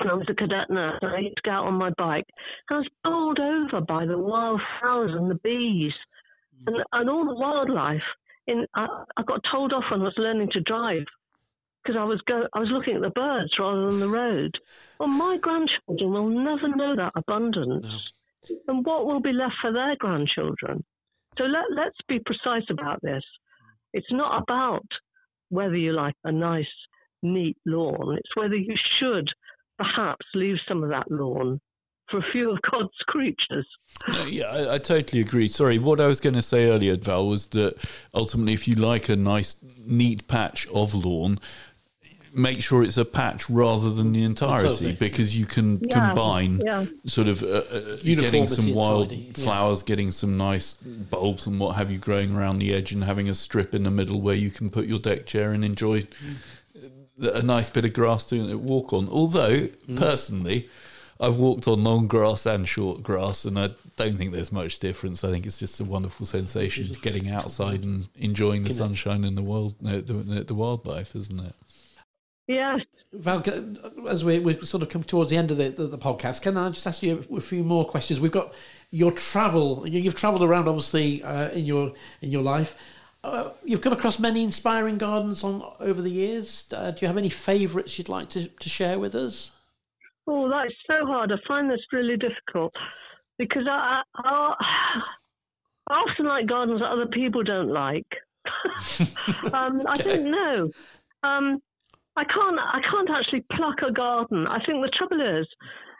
[0.00, 2.24] and I was a cadet nurse, and I used to go out on my bike,
[2.68, 5.92] and I was bowled over by the wildflowers and the bees,
[6.58, 6.68] hmm.
[6.68, 8.02] and, and all the wildlife.
[8.46, 8.86] In I,
[9.16, 11.04] I got told off when I was learning to drive
[11.82, 14.56] because I was go I was looking at the birds rather than the road.
[14.98, 17.86] Well, my grandchildren will never know that abundance,
[18.68, 20.84] and what will be left for their grandchildren?
[21.38, 23.24] So let let's be precise about this.
[23.92, 24.86] It's not about
[25.48, 26.66] whether you like a nice,
[27.22, 28.16] neat lawn.
[28.16, 29.28] It's whether you should
[29.78, 31.60] perhaps leave some of that lawn
[32.10, 33.66] for a few of God's creatures.
[34.08, 35.48] No, yeah, I, I totally agree.
[35.48, 37.76] Sorry, what I was going to say earlier, Val, was that
[38.14, 41.38] ultimately, if you like a nice, neat patch of lawn,
[42.32, 44.92] make sure it's a patch rather than the entirety, Totally.
[44.92, 46.86] because you can Yeah, combine yeah.
[47.06, 49.44] sort of uh, uh, getting some and wild tidy, yeah.
[49.44, 53.28] flowers, getting some nice bulbs and what have you growing around the edge, and having
[53.28, 56.06] a strip in the middle where you can put your deck chair and enjoy
[57.20, 59.08] a nice bit of grass to walk on.
[59.08, 59.96] Although, Mm.
[59.96, 60.68] personally,
[61.18, 65.22] I've walked on long grass and short grass, and I don't think there's much difference.
[65.22, 69.42] I think it's just a wonderful sensation getting outside and enjoying the sunshine and the
[69.42, 71.54] wild, no, the, the, the wildlife, isn't it?
[72.50, 72.80] Yes.
[73.12, 73.42] Val,
[74.08, 76.56] as we, we sort of come towards the end of the, the, the podcast, can
[76.56, 78.18] I just ask you a few more questions?
[78.18, 78.52] We've got
[78.90, 79.86] your travel.
[79.86, 81.92] You- You've travelled around, obviously, uh, in your
[82.22, 82.76] in your life.
[83.22, 86.66] Uh, you've come across many inspiring gardens on over the years.
[86.74, 89.52] Uh, do you have any favourites you'd like to, to share with us?
[90.26, 91.30] Oh, that's so hard.
[91.30, 92.74] I find this really difficult
[93.38, 94.54] because I, I,
[95.88, 98.06] I often like gardens that other people don't like.
[99.52, 100.70] um, I don't know.
[101.22, 101.60] Um,
[102.16, 102.58] I can't.
[102.58, 104.46] I can't actually pluck a garden.
[104.46, 105.46] I think the trouble is,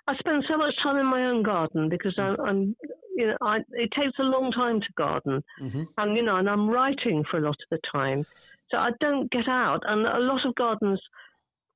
[0.09, 2.77] I spend so much time in my own garden because I'm, I'm
[3.17, 5.87] you know, I, it takes a long time to garden, Mhm.
[5.99, 8.25] and you know, and I'm writing for a lot of the time,
[8.71, 9.83] so I don't get out.
[9.87, 11.01] And a lot of gardens,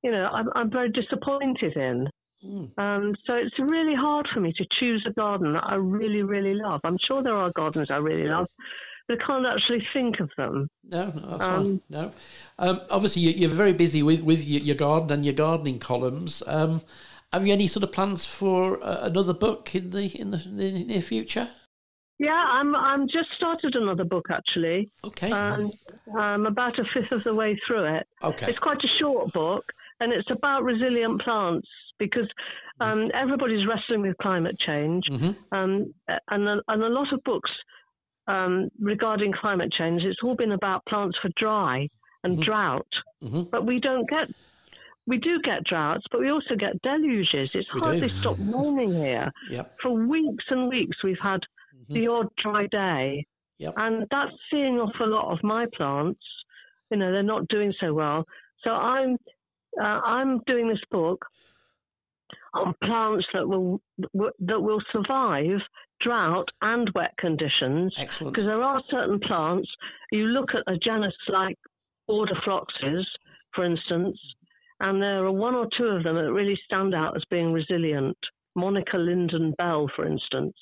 [0.03, 2.09] you know, I'm, I'm very disappointed in.
[2.43, 2.77] Mm.
[2.77, 6.53] Um, so it's really hard for me to choose a garden that I really, really
[6.53, 6.81] love.
[6.83, 8.47] I'm sure there are gardens I really love,
[9.09, 10.67] I can't actually think of them.
[10.83, 11.81] No, no that's Um, fine.
[11.89, 12.11] No.
[12.57, 16.41] Um, obviously, you- you're very busy with, with your garden and your gardening columns.
[16.47, 16.81] Um,
[17.31, 20.57] have you any sort of plans for uh, another book in the in the, in
[20.57, 21.49] the near future?
[22.17, 22.73] Yeah, I'm.
[22.75, 25.31] I'm just started another book actually, Okay.
[25.31, 25.73] and
[26.17, 28.07] I'm about a fifth of the way through it.
[28.23, 28.47] okay.
[28.49, 29.65] It's quite a short book,
[29.99, 31.67] and it's about resilient plants
[31.99, 32.27] because
[32.79, 35.35] um, everybody's wrestling with climate change, Mhm.
[35.51, 35.93] um,
[36.29, 37.51] and a, and a lot of books
[38.27, 40.01] um, regarding climate change.
[40.03, 41.87] It's all been about plants for dry
[42.23, 42.43] and Mhm.
[42.45, 42.87] drought,
[43.23, 43.49] Mhm.
[43.51, 44.27] but we don't get
[45.07, 47.51] we do get droughts, but we also get deluges.
[47.53, 48.09] It's We hardly do.
[48.09, 49.31] stopped raining here.
[49.51, 49.77] Yep.
[49.79, 51.41] For weeks and weeks, we've had
[51.89, 53.27] the odd dry day.
[53.59, 53.75] Yep.
[53.77, 56.23] And that's seeing off a lot of my plants.
[56.89, 58.25] You know, they're not doing so well.
[58.63, 59.17] So I'm
[59.79, 61.23] uh, I'm doing this book
[62.55, 63.81] on plants that will
[64.39, 65.59] that will survive
[66.01, 67.93] drought and wet conditions.
[67.97, 68.33] Excellent.
[68.33, 69.69] Because there are certain plants.
[70.11, 71.57] You look at a genus like
[72.07, 73.07] border phloxes,
[73.53, 74.17] for instance,
[74.79, 78.17] and there are one or two of them that really stand out as being resilient.
[78.55, 80.55] Monica Lynden-Bell, for instance,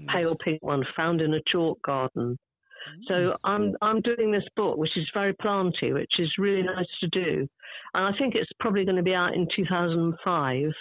[0.00, 0.08] mm.
[0.08, 2.36] pale pink one found in a chalk garden.
[2.36, 3.02] Mm.
[3.08, 7.08] So I'm I'm doing this book, which is very planty, which is really nice to
[7.08, 7.48] do,
[7.94, 10.72] and I think it's probably going to be out in 2005.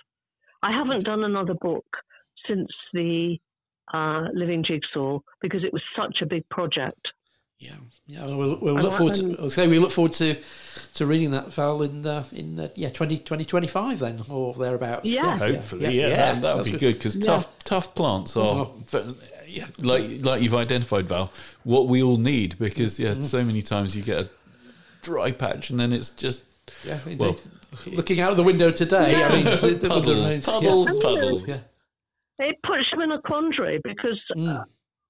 [0.62, 1.86] I haven't done another book
[2.48, 3.38] since the
[3.94, 7.08] uh, Living Jigsaw because it was such a big project.
[7.60, 7.76] Yeah,
[8.08, 8.26] yeah.
[8.26, 9.16] We'll, we'll look I- forward.
[9.16, 10.38] To, I'll say we look forward to
[10.96, 15.10] to reading that Val in uh, in uh, yeah 20, 2025 then or thereabouts.
[15.10, 15.38] Yeah.
[15.38, 18.74] Hopefully, yeah, that, that would be good because tough tough plants are, Oh.
[18.86, 19.14] ve-
[19.80, 21.34] like like you've identified, Val,
[21.64, 23.24] what we all need because yeah, Mm-hmm.
[23.24, 24.30] so many times you get a
[25.02, 26.42] dry patch and then it's just
[26.86, 27.20] Yeah, indeed.
[27.20, 27.36] Well,
[27.88, 31.00] looking out of the window today, I mean, the- the- the puddles, puddles, Yeah.
[31.02, 31.48] puddles.
[31.48, 31.60] Yeah.
[32.40, 34.60] It puts you in a quandary because Mm.
[34.62, 34.64] uh,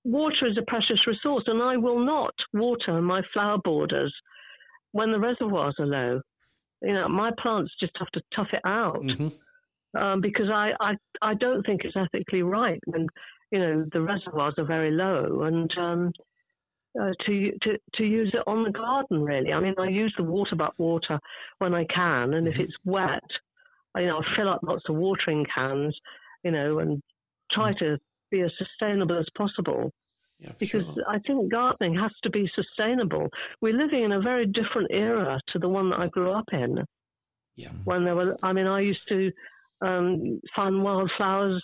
[0.03, 4.13] water is a precious resource, and I will not water my flower borders
[4.93, 6.21] when the reservoirs are low.
[6.81, 9.31] You know, my plants just have to tough it out Mhm.
[9.95, 13.07] um, because I, I I don't think it's ethically right when
[13.51, 15.69] you know the reservoirs are very low and.
[15.77, 16.11] Um,
[16.99, 19.53] uh, to, to to use it on the garden, really.
[19.53, 21.19] I mean, I use the water butt water
[21.59, 23.23] when I can, and if it's wet,
[23.95, 25.95] I, you know, I fill up lots of watering cans,
[26.43, 27.01] you know, and
[27.51, 27.97] try to
[28.31, 29.91] be as sustainable as possible
[30.39, 31.03] Yeah, because sure.
[31.07, 33.27] I think gardening has to be sustainable.
[33.61, 36.85] We're living in a very different era to the one that I grew up in.
[37.55, 37.71] Yeah.
[37.83, 39.31] When there were, I mean, I used to
[39.81, 41.61] um, find wildflowers,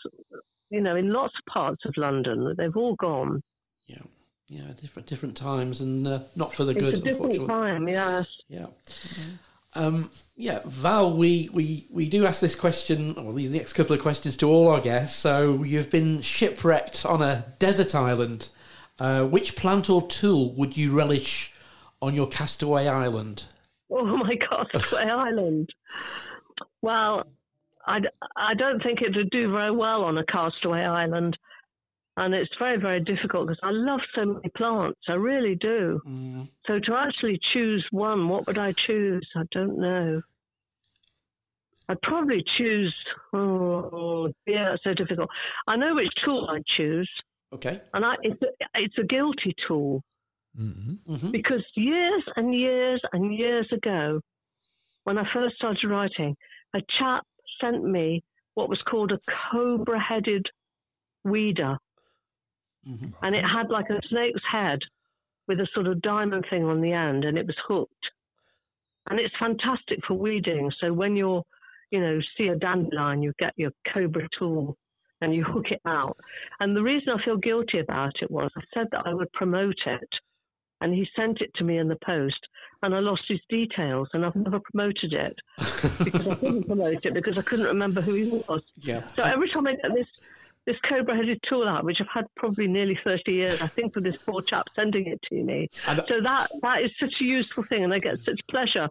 [0.69, 2.53] you know, in lots of parts of London.
[2.57, 3.41] They've all gone.
[3.87, 4.01] Yeah,
[4.47, 7.47] yeah, different different times and uh, not for the It's good, a different unfortunately.
[7.47, 8.27] time, yes.
[8.47, 8.67] Yeah.
[9.73, 14.01] Um, yeah, Val, we, we, we do ask this question, or these next couple of
[14.01, 15.17] questions to all our guests.
[15.19, 18.47] So you've been shipwrecked on a desert island.
[18.97, 21.51] Uh, which plant or tool would you relish
[22.01, 23.43] on your castaway island?
[23.91, 25.73] Oh my God, Sway Island.
[26.81, 27.23] Well,
[27.85, 27.99] I,
[28.37, 31.37] I don't think it would do very well on a castaway island.
[32.17, 34.99] And it's very, very difficult because I love so many plants.
[35.09, 35.99] I really do.
[36.07, 39.27] Mm, So to actually choose one, what would I choose?
[39.35, 40.21] I don't know.
[41.89, 42.95] I'd probably choose.
[43.33, 45.29] Oh, yeah, it's so difficult.
[45.67, 47.09] I know which tool I'd choose,
[47.53, 47.79] okay.
[47.93, 50.01] and I, it's a, it's a guilty tool
[50.59, 50.99] Mhm.
[51.05, 54.21] hmm because years and years and years ago,
[55.03, 56.35] when I first started writing,
[56.73, 57.23] a chap
[57.61, 58.23] sent me
[58.55, 59.19] what was called a
[59.51, 60.45] cobra-headed
[61.25, 61.77] weeder,
[62.85, 64.79] hmm and it had like a snake's head
[65.47, 67.91] with a sort of diamond thing on the end, and it was hooked.
[69.09, 70.71] And it's fantastic for weeding.
[70.81, 71.43] So when you're,
[71.91, 74.75] you know, see a dandelion, you get your cobra tool
[75.21, 76.17] and you hook it out.
[76.59, 79.77] And the reason I feel guilty about it was I said that I would promote
[79.85, 80.09] it,
[80.81, 82.39] and he sent it to me in the post,
[82.81, 85.35] and I lost his details, and I've never promoted it
[86.03, 88.61] because I couldn't promote it because I couldn't remember who he was.
[88.77, 89.01] Yeah.
[89.15, 90.07] So every time I get this
[90.65, 94.15] this cobra-headed tool out, which I've had probably nearly 30 years, I think, for this
[94.25, 95.69] poor chap sending it to me.
[95.87, 98.89] And- So that that is such a useful thing, and I get such pleasure.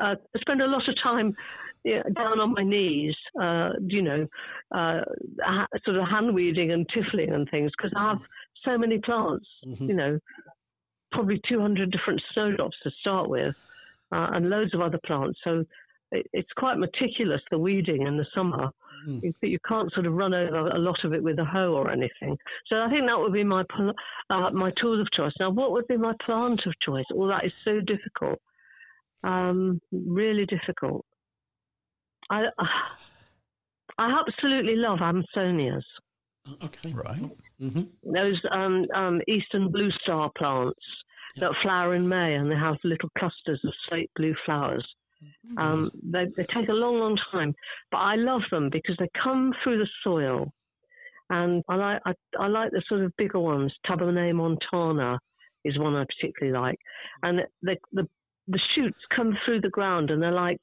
[0.00, 1.36] Uh, I spend a lot of time
[1.84, 4.28] yeah, down on my knees, uh, you know,
[4.72, 5.00] uh,
[5.84, 8.20] sort of hand weeding and tiffling and things, because I have
[8.64, 9.88] so many plants, Mhm.
[9.88, 10.18] you know,
[11.10, 13.56] probably 200 different snowdrops to start with,
[14.12, 15.40] uh, and loads of other plants.
[15.42, 15.64] So
[16.12, 18.70] it, it's quite meticulous, the weeding in the summer.
[19.06, 19.22] Mm.
[19.22, 21.90] You, you can't sort of run over a lot of it with a hoe or
[21.90, 22.36] anything.
[22.66, 23.94] So I think that would be my pl-
[24.30, 25.32] uh, my tool of choice.
[25.40, 27.04] Now, what would be my plant of choice?
[27.14, 28.38] All that is so difficult,
[29.24, 31.04] um, really difficult.
[32.30, 32.44] I
[33.98, 35.84] I absolutely love Amsonias.
[36.62, 36.92] Okay.
[36.92, 37.30] Right.
[37.60, 38.12] Mm-hmm.
[38.12, 40.80] Those um, um, eastern blue star plants
[41.36, 41.48] Yeah.
[41.48, 44.86] that flower in May, and they have little clusters of slate blue flowers.
[45.56, 47.54] Um, they, they take a long, long time,
[47.90, 50.52] but I love them because they come through the soil,
[51.30, 53.72] and I like I, I like the sort of bigger ones.
[53.86, 55.18] tabernaemontana
[55.64, 56.78] is one I particularly like,
[57.22, 58.08] and the the
[58.48, 60.60] the shoots come through the ground, and they're like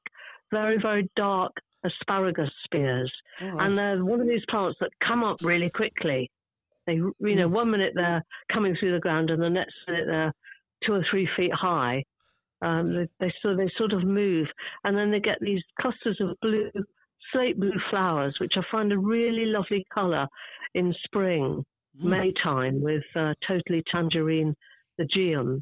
[0.52, 1.52] very, very dark
[1.86, 3.66] asparagus spears, right.
[3.66, 6.30] and they're one of these plants that come up really quickly.
[6.88, 7.52] They, you know, Mm.
[7.52, 10.34] one minute they're coming through the ground, and the next minute they're
[10.86, 12.04] two or three feet high.
[12.62, 14.48] Um, they, they so they sort of move,
[14.84, 16.70] and then they get these clusters of blue,
[17.32, 20.28] slate blue flowers, which I find a really lovely colour
[20.74, 21.64] in spring,
[21.98, 22.10] Mm.
[22.10, 24.56] May time, with uh, totally tangerine
[25.00, 25.62] a Geum,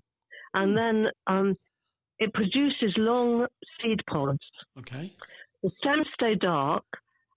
[0.54, 1.56] and then um,
[2.20, 3.48] it produces long
[3.82, 4.40] seed pods.
[4.80, 5.14] Okay.
[5.64, 6.84] The stems stay dark,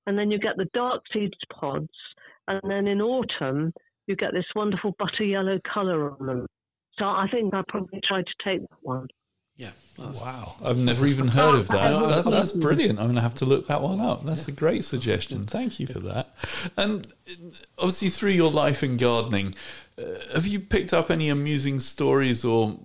[0.07, 1.89] and then you get the dark seed pods,
[2.49, 3.73] and then in autumn
[4.07, 6.47] you get this wonderful butter yellow colour on them.
[6.99, 9.07] So I think I probably tried to take that one.
[9.61, 9.71] Yeah.
[9.99, 11.91] Wow, I've never even heard of that.
[12.09, 12.99] That's, that's brilliant.
[12.99, 14.25] I'm going to have to look that one up.
[14.25, 15.45] That's a great suggestion.
[15.45, 16.35] Thank you for that.
[16.79, 17.07] And
[17.77, 19.55] obviously, through your life in gardening,
[19.99, 22.79] uh, have you picked up any amusing stories or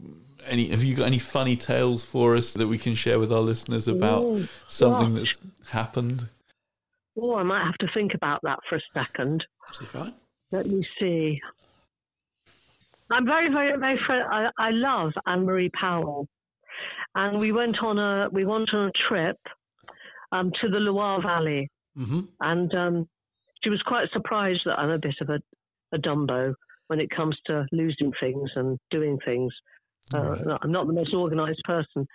[0.45, 0.67] any?
[0.67, 3.87] Have you got any funny tales for us that we can share with our listeners
[3.87, 5.37] about Oh, something gosh.
[5.37, 6.27] that's happened?
[7.17, 9.45] Oh, I might have to think about that for a second.
[9.69, 10.13] Absolutely fine.
[10.51, 11.39] Let me see.
[13.09, 13.97] I'm very, very, very.
[13.97, 16.27] fri- I, I love Ann-Marie Powell,
[17.15, 19.37] and we went on a we went on a trip
[20.31, 22.19] um, to the Loire Valley, Mm-hmm.
[22.41, 23.07] and um,
[23.63, 25.39] she was quite surprised that I'm a bit of a,
[25.93, 26.53] a Dumbo
[26.87, 29.53] when it comes to losing things and doing things.
[30.13, 32.05] Uh, I'm not the most organised person,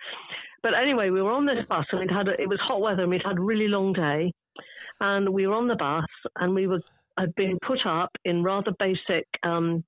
[0.61, 3.01] but anyway, we were on this bus and we'd had a, it was hot weather
[3.01, 4.31] and we'd had a really long day,
[4.99, 6.81] and we were on the bus and we were
[7.17, 9.83] had been put up in rather basic um,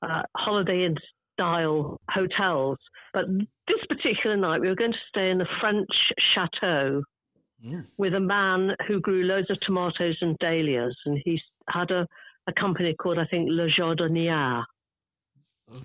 [0.00, 0.94] uh, holiday in
[1.34, 2.78] style hotels,
[3.12, 3.26] but
[3.68, 5.90] this particular night we were going to stay in a French
[6.34, 7.02] chateau
[7.64, 7.86] Mm.
[7.96, 12.06] with a man who grew loads of tomatoes and dahlias, and he had a,
[12.46, 14.64] a company called I think Le Jardinier.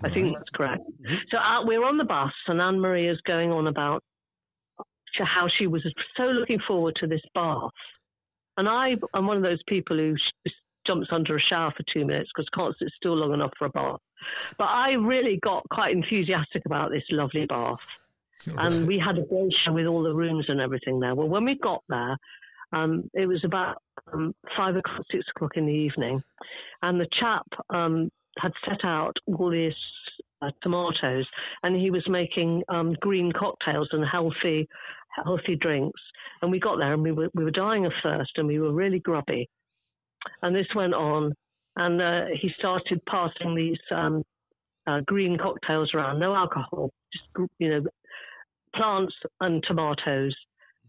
[0.02, 0.82] I think that's correct.
[1.00, 1.18] Mhm.
[1.30, 4.02] So uh, we're on the bus, and Ann-Marie is going on about
[5.18, 5.82] how she was
[6.16, 7.70] so looking forward to this bath.
[8.58, 10.16] And I am one of those people who
[10.86, 13.70] jumps under a shower for two minutes because can't sit still long enough for a
[13.70, 14.00] bath.
[14.58, 17.78] But I really got quite enthusiastic about this lovely bath.
[18.56, 21.14] And we had a brochure with all the rooms and everything there.
[21.14, 22.16] Well, when we got there,
[22.72, 26.22] um, it was about um, five o'clock, six o'clock in the evening,
[26.82, 29.74] and the chap um, had set out all these
[30.40, 31.26] uh, tomatoes,
[31.62, 34.68] and he was making um, green cocktails and healthy,
[35.24, 36.00] healthy drinks.
[36.42, 38.72] And we got there, and we were we were dying of thirst, and we were
[38.72, 39.48] really grubby.
[40.42, 41.34] And this went on,
[41.76, 44.22] and uh, he started passing these um,
[44.86, 47.84] uh, green cocktails around, no alcohol, just you know,
[48.74, 50.34] plants and tomatoes.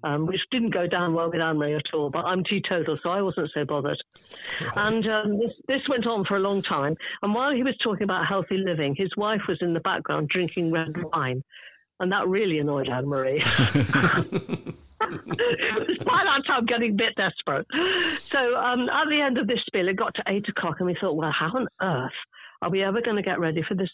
[0.04, 3.22] Um, which didn't go down well with Ann-Marie at all, but I'm teetotal, so I
[3.22, 4.02] wasn't so bothered.
[4.76, 6.96] And um, this, this went on for a long time.
[7.22, 10.72] And while he was talking about healthy living, his wife was in the background drinking
[10.72, 11.44] red wine.
[12.00, 13.44] And that really annoyed Ann-Marie.
[15.10, 17.68] it was by that time getting a bit desperate.
[18.20, 20.96] So um, at the end of this spiel, it got to eight o'clock, and we
[21.00, 22.12] thought, well, how on earth
[22.62, 23.90] are we ever going to get ready for this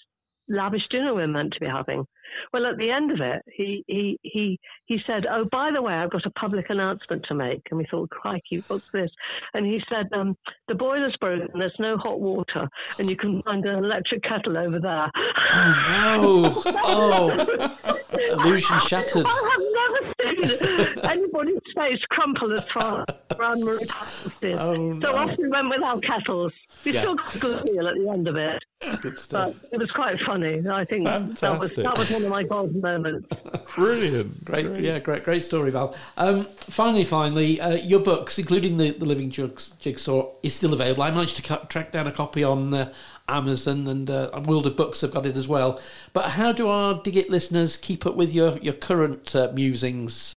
[0.50, 2.06] lavish dinner we're meant to be having?
[2.54, 5.94] Well, at the end of it, he he he he said, "Oh, by the way,
[5.94, 9.12] I've got a public announcement to make." And we thought, "Crikey, what's this?"
[9.54, 11.48] And he said, um, "The boiler's broken.
[11.58, 12.68] There's no hot water,
[13.00, 15.12] and you can find an electric kettle over there."
[16.20, 17.98] Oh, oh,
[18.32, 19.26] illusion shattered.
[19.28, 20.14] I have never
[20.98, 23.06] seen anybody's face crumple as far
[23.40, 24.54] around Marie Patterson.
[24.60, 25.16] Oh, So no.
[25.16, 26.52] off we went without kettles.
[26.86, 27.02] We Yeah.
[27.02, 28.64] still got a good meal at the end of it,
[29.02, 29.54] Good stuff.
[29.62, 30.62] but it was quite funny.
[30.70, 31.22] I think that
[31.60, 33.28] was, that was one of my golden moments.
[33.76, 34.44] Brilliant.
[34.44, 35.96] Great, yeah, great, great story, Val.
[36.18, 41.04] Um, finally, finally, uh, your books, including the, the Living Jugs Jigsaw, is still available.
[41.04, 42.94] I managed to cu- track down a copy on uh,
[43.30, 45.80] Amazon, and uh, World of Books have got it as well.
[46.14, 50.34] But how do our Dig It listeners keep up with your your current uh, musings?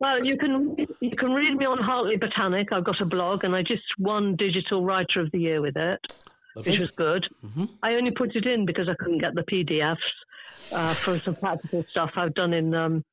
[0.00, 2.72] Well, you can you can read me on Hartley Botanic.
[2.72, 6.00] I've got a blog, and I just won Digital Writer of the Year with it,
[6.54, 7.26] which was good.
[7.82, 9.96] I only put it in because I couldn't get the PDFs
[10.72, 13.04] uh, for some practical stuff I've done in um,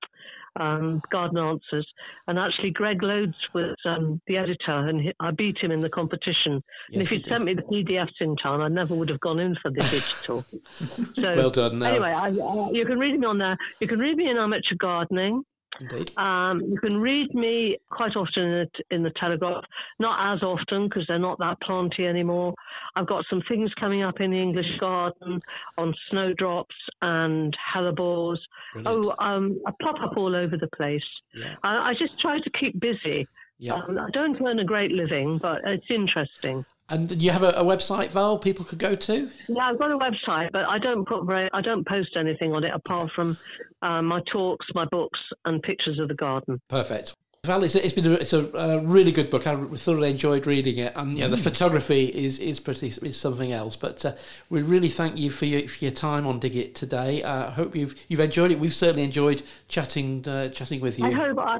[0.59, 1.87] um, Garden Answers.
[2.27, 5.89] And actually, Greg Loades was um, the editor, and he, I beat him in the
[5.89, 6.63] competition.
[6.91, 9.55] and if he'd sent me the PDFs in time, I never would have gone in
[9.61, 10.45] for the digital.
[11.15, 11.81] so Well done.
[11.83, 13.57] Anyway, I, I, you can read me on there.
[13.79, 15.43] You can read me in Amateur Gardening.
[15.79, 16.11] Indeed.
[16.17, 19.63] Um, you can read me quite often in the, in the Telegraph,
[19.99, 22.53] not as often because they're not that planty anymore.
[22.95, 25.41] I've got some things coming up in the English garden
[25.77, 28.37] on snowdrops and hellebores.
[28.73, 29.05] Brilliant.
[29.05, 31.03] Oh, um, I pop up all over the place.
[31.33, 31.55] Yeah.
[31.63, 33.27] I, I just try to keep busy.
[33.57, 33.75] Yeah.
[33.75, 36.65] Um, I don't earn a great living, but it's interesting.
[36.87, 39.29] And do you have a, a website, Val, people could go to?
[39.47, 42.63] Yeah, I've got a website, but I don't put very, I don't post anything on
[42.63, 43.37] it apart from
[43.81, 46.61] uh, my talks, my books, and pictures of the garden.
[46.67, 47.15] Perfect.
[47.45, 49.47] Val, it's, it's been a, it's a, a, really good book.
[49.47, 51.43] I thoroughly enjoyed reading it, and yeah, the mm.
[51.43, 53.75] photography is is pretty is something else.
[53.75, 54.13] But uh,
[54.49, 57.23] we really thank you for your for your time on Dig It today.
[57.23, 58.59] Uh, I uh, hope you've you've enjoyed it.
[58.59, 61.05] We've certainly enjoyed chatting uh, chatting with you.
[61.05, 61.59] I hope I,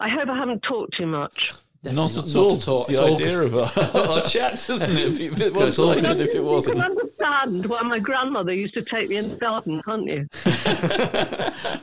[0.00, 1.52] I hope I haven't talked too much.
[1.92, 2.50] Not at, all.
[2.50, 2.78] Not at all.
[2.80, 4.96] It's the it's idea of our, our chats, isn't it?
[4.96, 6.78] It'd be a bit one-sided if it wasn't.
[6.78, 10.26] You can understand why my grandmother used to take me in the garden, can't you?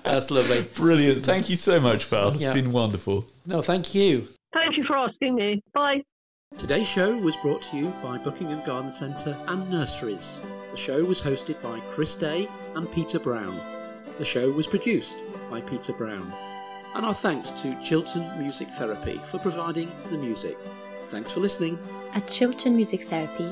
[0.03, 0.63] That's lovely.
[0.75, 1.25] Brilliant.
[1.25, 2.29] Thank you so much, Val.
[2.29, 2.53] It's yeah.
[2.53, 3.25] been wonderful.
[3.45, 4.27] No, thank you.
[4.53, 5.61] Thank you for asking me.
[5.73, 6.03] Bye.
[6.57, 10.39] Today's show was brought to you by Buckingham Garden Centre and Nurseries.
[10.71, 13.59] The show was hosted by Chris Day and Peter Brown.
[14.19, 16.31] The show was produced by Peter Brown
[16.95, 20.57] and our thanks to Chiltern Music Therapy for providing the music.
[21.09, 21.79] Thanks for listening.
[22.13, 23.51] At Chiltern Music Therapy,